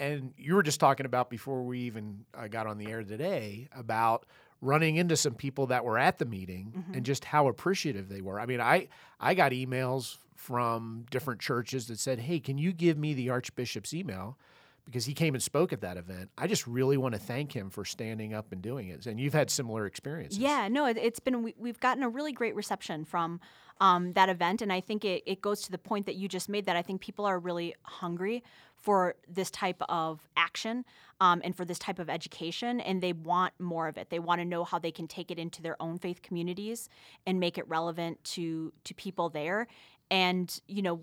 And 0.00 0.34
you 0.36 0.56
were 0.56 0.64
just 0.64 0.80
talking 0.80 1.06
about 1.06 1.30
before 1.30 1.62
we 1.62 1.78
even 1.82 2.24
uh, 2.34 2.48
got 2.48 2.66
on 2.66 2.76
the 2.76 2.90
air 2.90 3.04
today 3.04 3.68
about 3.72 4.26
running 4.64 4.96
into 4.96 5.16
some 5.16 5.34
people 5.34 5.66
that 5.66 5.84
were 5.84 5.98
at 5.98 6.18
the 6.18 6.24
meeting 6.24 6.84
and 6.94 7.04
just 7.04 7.24
how 7.24 7.48
appreciative 7.48 8.08
they 8.08 8.20
were. 8.20 8.40
I 8.40 8.46
mean, 8.46 8.60
I 8.60 8.88
I 9.20 9.34
got 9.34 9.52
emails 9.52 10.18
from 10.34 11.04
different 11.10 11.40
churches 11.40 11.86
that 11.88 11.98
said, 11.98 12.18
"Hey, 12.18 12.40
can 12.40 12.58
you 12.58 12.72
give 12.72 12.98
me 12.98 13.14
the 13.14 13.30
archbishop's 13.30 13.94
email?" 13.94 14.38
Because 14.84 15.06
he 15.06 15.14
came 15.14 15.32
and 15.32 15.42
spoke 15.42 15.72
at 15.72 15.80
that 15.80 15.96
event. 15.96 16.30
I 16.36 16.46
just 16.46 16.66
really 16.66 16.98
want 16.98 17.14
to 17.14 17.18
thank 17.18 17.52
him 17.52 17.70
for 17.70 17.86
standing 17.86 18.34
up 18.34 18.52
and 18.52 18.60
doing 18.60 18.88
it. 18.88 19.06
And 19.06 19.18
you've 19.18 19.32
had 19.32 19.50
similar 19.50 19.86
experiences. 19.86 20.38
Yeah, 20.38 20.68
no, 20.68 20.84
it, 20.84 20.98
it's 20.98 21.20
been 21.20 21.42
we, 21.42 21.54
we've 21.58 21.80
gotten 21.80 22.02
a 22.02 22.08
really 22.08 22.32
great 22.32 22.54
reception 22.54 23.06
from 23.06 23.40
um, 23.80 24.12
that 24.12 24.28
event, 24.28 24.60
and 24.60 24.72
I 24.72 24.80
think 24.80 25.04
it, 25.04 25.22
it 25.26 25.40
goes 25.40 25.62
to 25.62 25.70
the 25.70 25.78
point 25.78 26.06
that 26.06 26.16
you 26.16 26.28
just 26.28 26.48
made 26.48 26.66
that 26.66 26.76
I 26.76 26.82
think 26.82 27.00
people 27.00 27.24
are 27.24 27.38
really 27.38 27.74
hungry 27.82 28.42
for 28.84 29.14
this 29.28 29.50
type 29.50 29.80
of 29.88 30.20
action 30.36 30.84
um, 31.20 31.40
and 31.44 31.56
for 31.56 31.64
this 31.64 31.78
type 31.78 31.98
of 31.98 32.10
education, 32.10 32.80
and 32.80 33.02
they 33.02 33.14
want 33.14 33.54
more 33.58 33.88
of 33.88 33.96
it. 33.96 34.10
They 34.10 34.18
want 34.18 34.40
to 34.42 34.44
know 34.44 34.62
how 34.64 34.78
they 34.78 34.90
can 34.92 35.06
take 35.08 35.30
it 35.30 35.38
into 35.38 35.62
their 35.62 35.76
own 35.80 35.98
faith 35.98 36.20
communities 36.22 36.88
and 37.26 37.40
make 37.40 37.56
it 37.56 37.66
relevant 37.68 38.22
to 38.34 38.72
to 38.84 38.92
people 38.94 39.30
there. 39.30 39.66
And 40.10 40.46
you 40.68 40.82
know, 40.82 40.96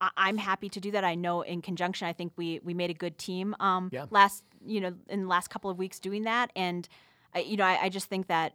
I- 0.00 0.10
I'm 0.16 0.38
happy 0.38 0.68
to 0.68 0.80
do 0.80 0.90
that. 0.90 1.04
I 1.04 1.14
know 1.14 1.42
in 1.42 1.62
conjunction, 1.62 2.08
I 2.08 2.12
think 2.12 2.32
we 2.36 2.60
we 2.64 2.74
made 2.74 2.90
a 2.90 2.98
good 3.04 3.16
team 3.18 3.54
um, 3.60 3.88
Yeah. 3.92 4.06
last 4.10 4.42
you 4.66 4.80
know 4.80 4.92
in 5.08 5.18
the 5.22 5.28
last 5.28 5.48
couple 5.48 5.70
of 5.70 5.78
weeks 5.78 6.00
doing 6.00 6.24
that, 6.24 6.50
and 6.56 6.88
I, 7.34 7.40
you 7.40 7.56
know 7.56 7.64
I, 7.64 7.84
I 7.84 7.88
just 7.88 8.08
think 8.08 8.26
that 8.26 8.54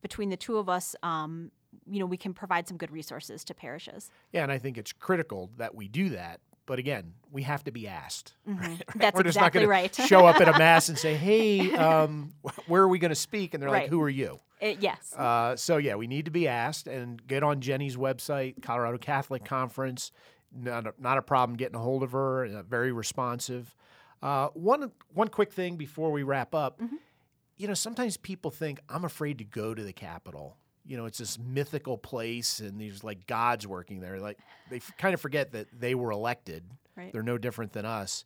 between 0.00 0.30
the 0.30 0.36
two 0.38 0.56
of 0.56 0.68
us, 0.68 0.96
um, 1.02 1.50
you 1.90 1.98
know, 2.00 2.06
we 2.06 2.16
can 2.16 2.32
provide 2.32 2.66
some 2.68 2.76
good 2.78 2.90
resources 2.90 3.44
to 3.44 3.52
parishes. 3.54 4.10
Yeah, 4.32 4.42
and 4.44 4.52
I 4.52 4.58
think 4.58 4.78
it's 4.78 4.92
critical 4.92 5.50
that 5.58 5.74
we 5.74 5.88
do 5.88 6.08
that. 6.10 6.40
But 6.66 6.78
again, 6.78 7.12
we 7.30 7.42
have 7.42 7.64
to 7.64 7.70
be 7.70 7.86
asked. 7.86 8.34
right? 8.46 8.82
That's 8.94 9.14
We're 9.14 9.24
just 9.24 9.36
exactly 9.36 9.62
not 9.62 9.68
right. 9.68 9.94
show 9.94 10.26
up 10.26 10.40
at 10.40 10.48
a 10.48 10.52
mass 10.58 10.88
and 10.88 10.98
say, 10.98 11.14
"Hey, 11.14 11.72
um, 11.74 12.32
where 12.66 12.82
are 12.82 12.88
we 12.88 12.98
going 12.98 13.10
to 13.10 13.14
speak?" 13.14 13.54
And 13.54 13.62
they're 13.62 13.70
like, 13.70 13.88
"Who 13.88 14.00
are 14.00 14.08
you?" 14.08 14.40
It, 14.60 14.80
yes. 14.80 15.12
Uh, 15.14 15.56
so 15.56 15.76
yeah, 15.76 15.96
we 15.96 16.06
need 16.06 16.24
to 16.24 16.30
be 16.30 16.48
asked 16.48 16.86
and 16.86 17.24
get 17.26 17.42
on 17.42 17.60
Jenny's 17.60 17.96
website, 17.96 18.62
Colorado 18.62 18.98
Catholic 18.98 19.44
Conference. 19.44 20.10
Not 20.56 20.86
a, 20.86 20.94
not 20.98 21.18
a 21.18 21.22
problem 21.22 21.56
getting 21.56 21.74
a 21.76 21.80
hold 21.80 22.02
of 22.02 22.12
her. 22.12 22.44
uh, 22.44 22.62
very 22.62 22.92
responsive. 22.92 23.74
Uh, 24.22 24.48
one 24.54 24.90
one 25.12 25.28
quick 25.28 25.52
thing 25.52 25.76
before 25.76 26.10
we 26.12 26.22
wrap 26.22 26.54
up. 26.54 26.80
You 27.56 27.68
know, 27.68 27.74
sometimes 27.74 28.16
people 28.16 28.50
think 28.50 28.80
I'm 28.88 29.04
afraid 29.04 29.38
to 29.38 29.44
go 29.44 29.74
to 29.74 29.82
the 29.82 29.92
Capitol. 29.92 30.56
You 30.86 30.96
know, 30.96 31.06
it's 31.06 31.18
this 31.18 31.38
mythical 31.38 31.96
place, 31.96 32.60
and 32.60 32.80
there's 32.80 33.02
like 33.02 33.26
gods 33.26 33.66
working 33.66 34.00
there. 34.00 34.20
Like 34.20 34.38
they 34.70 34.76
f- 34.76 34.92
kind 34.98 35.14
of 35.14 35.20
forget 35.20 35.52
that 35.52 35.68
they 35.78 35.94
were 35.94 36.10
elected. 36.10 36.64
Right. 36.96 37.12
They're 37.12 37.22
no 37.22 37.38
different 37.38 37.72
than 37.72 37.86
us. 37.86 38.24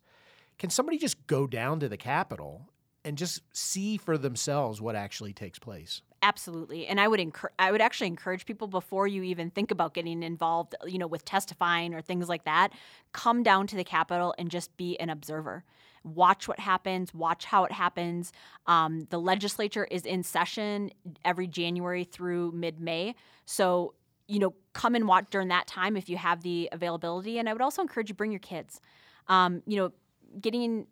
Can 0.57 0.69
somebody 0.69 0.97
just 0.97 1.25
go 1.27 1.47
down 1.47 1.79
to 1.79 1.89
the 1.89 1.97
Capitol 1.97 2.67
and 3.05 3.17
just 3.17 3.41
see 3.53 3.97
for 3.97 4.17
themselves 4.17 4.81
what 4.81 4.95
actually 4.95 5.31
takes 5.31 5.57
place? 5.57 6.01
Absolutely, 6.21 6.85
and 6.85 6.99
I 6.99 7.07
would 7.07 7.21
encourage. 7.21 7.53
I 7.57 7.71
would 7.71 7.79
actually 7.79 8.07
encourage 8.07 8.45
people 8.45 8.67
before 8.67 9.07
you 9.07 9.23
even 9.23 9.49
think 9.51 9.71
about 9.71 9.93
getting 9.93 10.21
involved, 10.21 10.75
you 10.85 10.97
know, 10.97 11.07
with 11.07 11.23
testifying 11.23 11.93
or 11.93 12.01
things 12.01 12.27
like 12.27 12.43
that. 12.43 12.73
Come 13.13 13.41
down 13.41 13.67
to 13.67 13.77
the 13.77 13.85
Capitol 13.85 14.35
and 14.37 14.51
just 14.51 14.75
be 14.75 14.99
an 14.99 15.09
observer. 15.09 15.63
Watch 16.03 16.47
what 16.47 16.59
happens. 16.59 17.13
Watch 17.13 17.45
how 17.45 17.63
it 17.65 17.71
happens. 17.71 18.31
Um, 18.67 19.07
the 19.09 19.19
legislature 19.19 19.85
is 19.85 20.05
in 20.05 20.23
session 20.23 20.91
every 21.25 21.47
January 21.47 22.03
through 22.03 22.51
mid-May, 22.51 23.15
so 23.45 23.93
you 24.27 24.37
know, 24.37 24.53
come 24.73 24.93
and 24.93 25.07
watch 25.07 25.25
during 25.31 25.47
that 25.47 25.65
time 25.65 25.97
if 25.97 26.07
you 26.07 26.15
have 26.15 26.43
the 26.43 26.69
availability. 26.71 27.39
And 27.39 27.49
I 27.49 27.53
would 27.53 27.63
also 27.63 27.81
encourage 27.81 28.09
you 28.09 28.15
bring 28.15 28.31
your 28.31 28.39
kids. 28.39 28.79
Um, 29.27 29.63
you 29.65 29.77
know, 29.77 29.91
getting 30.39 30.85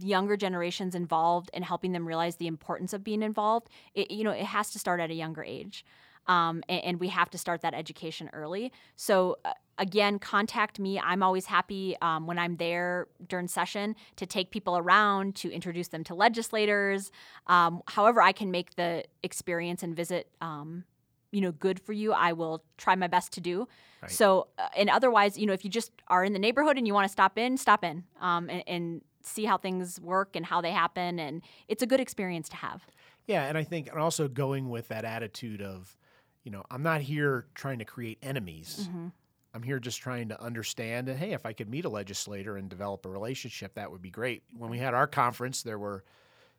younger 0.00 0.36
generations 0.36 0.94
involved 0.94 1.50
and 1.54 1.64
helping 1.64 1.92
them 1.92 2.06
realize 2.06 2.36
the 2.36 2.46
importance 2.46 2.92
of 2.92 3.04
being 3.04 3.22
involved 3.22 3.68
it, 3.94 4.10
you 4.10 4.24
know 4.24 4.30
it 4.30 4.44
has 4.44 4.70
to 4.70 4.78
start 4.78 5.00
at 5.00 5.10
a 5.10 5.14
younger 5.14 5.44
age 5.44 5.84
um, 6.28 6.62
and, 6.68 6.84
and 6.84 7.00
we 7.00 7.08
have 7.08 7.30
to 7.30 7.38
start 7.38 7.62
that 7.62 7.74
education 7.74 8.30
early. 8.32 8.72
So 8.96 9.38
uh, 9.44 9.52
again 9.78 10.18
contact 10.18 10.78
me. 10.78 10.98
I'm 10.98 11.22
always 11.22 11.46
happy 11.46 11.96
um, 12.00 12.26
when 12.26 12.38
i'm 12.38 12.56
there 12.56 13.08
during 13.28 13.48
session 13.48 13.94
to 14.16 14.26
take 14.26 14.50
people 14.50 14.78
around 14.78 15.34
to 15.36 15.50
introduce 15.50 15.88
them 15.88 16.02
to 16.04 16.14
legislators 16.14 17.10
um, 17.46 17.82
however 17.86 18.22
i 18.22 18.32
can 18.32 18.50
make 18.50 18.74
the 18.76 19.04
experience 19.22 19.82
and 19.82 19.94
visit 19.94 20.28
um, 20.40 20.84
you 21.30 21.40
know 21.40 21.52
good 21.52 21.78
for 21.78 21.92
you 21.92 22.12
i 22.12 22.32
will 22.32 22.64
try 22.78 22.94
my 22.94 23.06
best 23.06 23.32
to 23.32 23.40
do. 23.40 23.68
Right. 24.02 24.10
so 24.10 24.48
uh, 24.58 24.68
and 24.76 24.88
otherwise 24.88 25.36
you 25.36 25.46
know 25.46 25.52
if 25.52 25.64
you 25.64 25.70
just 25.70 25.92
are 26.08 26.24
in 26.24 26.32
the 26.32 26.38
neighborhood 26.38 26.78
and 26.78 26.86
you 26.86 26.94
want 26.94 27.04
to 27.04 27.12
stop 27.12 27.36
in 27.38 27.56
stop 27.56 27.84
in 27.84 28.04
um, 28.20 28.48
and, 28.48 28.64
and 28.66 29.02
see 29.26 29.44
how 29.44 29.58
things 29.58 30.00
work 30.00 30.36
and 30.36 30.46
how 30.46 30.60
they 30.60 30.70
happen 30.70 31.18
and 31.18 31.42
it's 31.68 31.82
a 31.82 31.86
good 31.86 32.00
experience 32.00 32.48
to 32.48 32.56
have. 32.56 32.86
Yeah, 33.26 33.44
and 33.46 33.58
I 33.58 33.64
think 33.64 33.88
and 33.88 33.98
also 33.98 34.28
going 34.28 34.70
with 34.70 34.88
that 34.88 35.04
attitude 35.04 35.60
of, 35.60 35.96
you 36.46 36.52
know, 36.52 36.62
I'm 36.70 36.84
not 36.84 37.00
here 37.00 37.44
trying 37.56 37.80
to 37.80 37.84
create 37.84 38.18
enemies. 38.22 38.88
I'm 39.52 39.62
here 39.64 39.80
just 39.80 39.98
trying 40.00 40.28
to 40.28 40.40
understand 40.40 41.08
and 41.08 41.18
hey, 41.18 41.32
if 41.32 41.44
I 41.44 41.52
could 41.52 41.68
meet 41.68 41.84
a 41.84 41.88
legislator 41.88 42.56
and 42.56 42.68
develop 42.68 43.04
a 43.04 43.08
relationship, 43.08 43.74
that 43.74 43.90
would 43.90 44.00
be 44.00 44.10
great. 44.10 44.44
When 44.56 44.70
we 44.70 44.78
had 44.78 44.94
our 44.94 45.08
conference, 45.08 45.62
there 45.62 45.78
were 45.78 46.04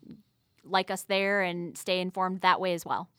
like 0.63 0.89
us 0.89 1.03
there 1.03 1.41
and 1.41 1.77
stay 1.77 1.99
informed 1.99 2.41
that 2.41 2.59
way 2.59 2.73
as 2.73 2.85
well. 2.85 3.09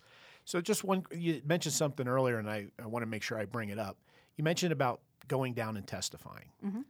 So, 0.44 0.60
just 0.60 0.84
one, 0.84 1.04
you 1.12 1.42
mentioned 1.44 1.74
something 1.74 2.08
earlier, 2.08 2.38
and 2.38 2.48
I, 2.48 2.66
I 2.82 2.86
want 2.86 3.02
to 3.02 3.06
make 3.06 3.22
sure 3.22 3.38
I 3.38 3.44
bring 3.44 3.68
it 3.68 3.78
up. 3.78 3.98
You 4.36 4.44
mentioned 4.44 4.72
about 4.72 5.00
going 5.28 5.54
down 5.54 5.76
and 5.76 5.86
testifying. 5.86 6.50
Mm-hmm. 6.64 6.82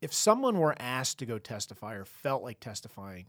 If 0.00 0.12
someone 0.12 0.58
were 0.58 0.74
asked 0.78 1.18
to 1.20 1.26
go 1.26 1.38
testify 1.38 1.94
or 1.94 2.04
felt 2.04 2.42
like 2.42 2.60
testifying, 2.60 3.26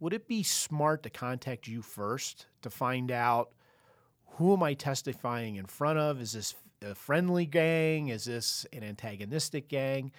would 0.00 0.12
it 0.12 0.28
be 0.28 0.42
smart 0.42 1.02
to 1.04 1.10
contact 1.10 1.66
you 1.66 1.82
first 1.82 2.46
to 2.62 2.70
find 2.70 3.10
out 3.10 3.50
who 4.32 4.52
am 4.52 4.62
I 4.62 4.74
testifying 4.74 5.56
in 5.56 5.66
front 5.66 5.98
of? 5.98 6.20
Is 6.20 6.32
this 6.32 6.54
a 6.82 6.94
friendly 6.94 7.46
gang? 7.46 8.08
Is 8.08 8.24
this 8.24 8.66
an 8.72 8.82
antagonistic 8.82 9.68
gang? 9.68 10.12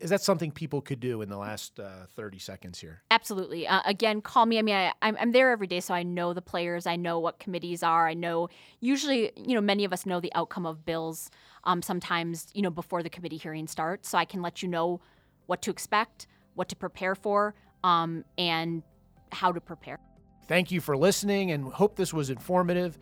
Is 0.00 0.10
that 0.10 0.22
something 0.22 0.52
people 0.52 0.80
could 0.80 1.00
do 1.00 1.22
in 1.22 1.28
the 1.28 1.36
last 1.36 1.80
uh, 1.80 2.06
30 2.14 2.38
seconds 2.38 2.78
here? 2.80 3.02
Absolutely. 3.10 3.66
Uh, 3.66 3.80
again, 3.84 4.20
call 4.20 4.46
me. 4.46 4.58
I 4.58 4.62
mean, 4.62 4.76
I, 4.76 4.92
I'm, 5.02 5.16
I'm 5.18 5.32
there 5.32 5.50
every 5.50 5.66
day, 5.66 5.80
so 5.80 5.92
I 5.92 6.04
know 6.04 6.32
the 6.32 6.42
players. 6.42 6.86
I 6.86 6.94
know 6.94 7.18
what 7.18 7.40
committees 7.40 7.82
are. 7.82 8.06
I 8.06 8.14
know, 8.14 8.48
usually, 8.80 9.32
you 9.34 9.54
know, 9.54 9.60
many 9.60 9.84
of 9.84 9.92
us 9.92 10.06
know 10.06 10.20
the 10.20 10.32
outcome 10.34 10.66
of 10.66 10.84
bills 10.84 11.30
um, 11.64 11.82
sometimes, 11.82 12.46
you 12.54 12.62
know, 12.62 12.70
before 12.70 13.02
the 13.02 13.10
committee 13.10 13.36
hearing 13.38 13.66
starts. 13.66 14.08
So 14.08 14.18
I 14.18 14.24
can 14.24 14.40
let 14.40 14.62
you 14.62 14.68
know 14.68 15.00
what 15.46 15.62
to 15.62 15.70
expect, 15.72 16.28
what 16.54 16.68
to 16.68 16.76
prepare 16.76 17.16
for, 17.16 17.54
um, 17.82 18.24
and 18.38 18.84
how 19.32 19.50
to 19.50 19.60
prepare. 19.60 19.98
Thank 20.46 20.70
you 20.70 20.80
for 20.80 20.96
listening 20.96 21.50
and 21.50 21.72
hope 21.72 21.96
this 21.96 22.12
was 22.12 22.30
informative. 22.30 22.98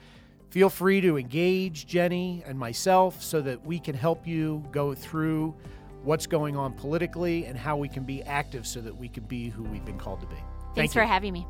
Feel 0.50 0.68
free 0.68 1.00
to 1.00 1.16
engage 1.16 1.86
Jenny 1.86 2.42
and 2.44 2.58
myself 2.58 3.22
so 3.22 3.40
that 3.40 3.64
we 3.64 3.78
can 3.78 3.94
help 3.94 4.26
you 4.26 4.64
go 4.72 4.94
through 4.94 5.54
what's 6.02 6.26
going 6.26 6.56
on 6.56 6.72
politically 6.72 7.44
and 7.44 7.56
how 7.56 7.76
we 7.76 7.88
can 7.88 8.02
be 8.02 8.22
active 8.24 8.66
so 8.66 8.80
that 8.80 8.96
we 8.96 9.08
can 9.08 9.22
be 9.24 9.48
who 9.48 9.62
we've 9.64 9.84
been 9.84 9.98
called 9.98 10.20
to 10.20 10.26
be. 10.26 10.34
Thanks 10.34 10.74
Thank 10.74 10.92
for 10.92 11.04
having 11.04 11.32
me. 11.32 11.46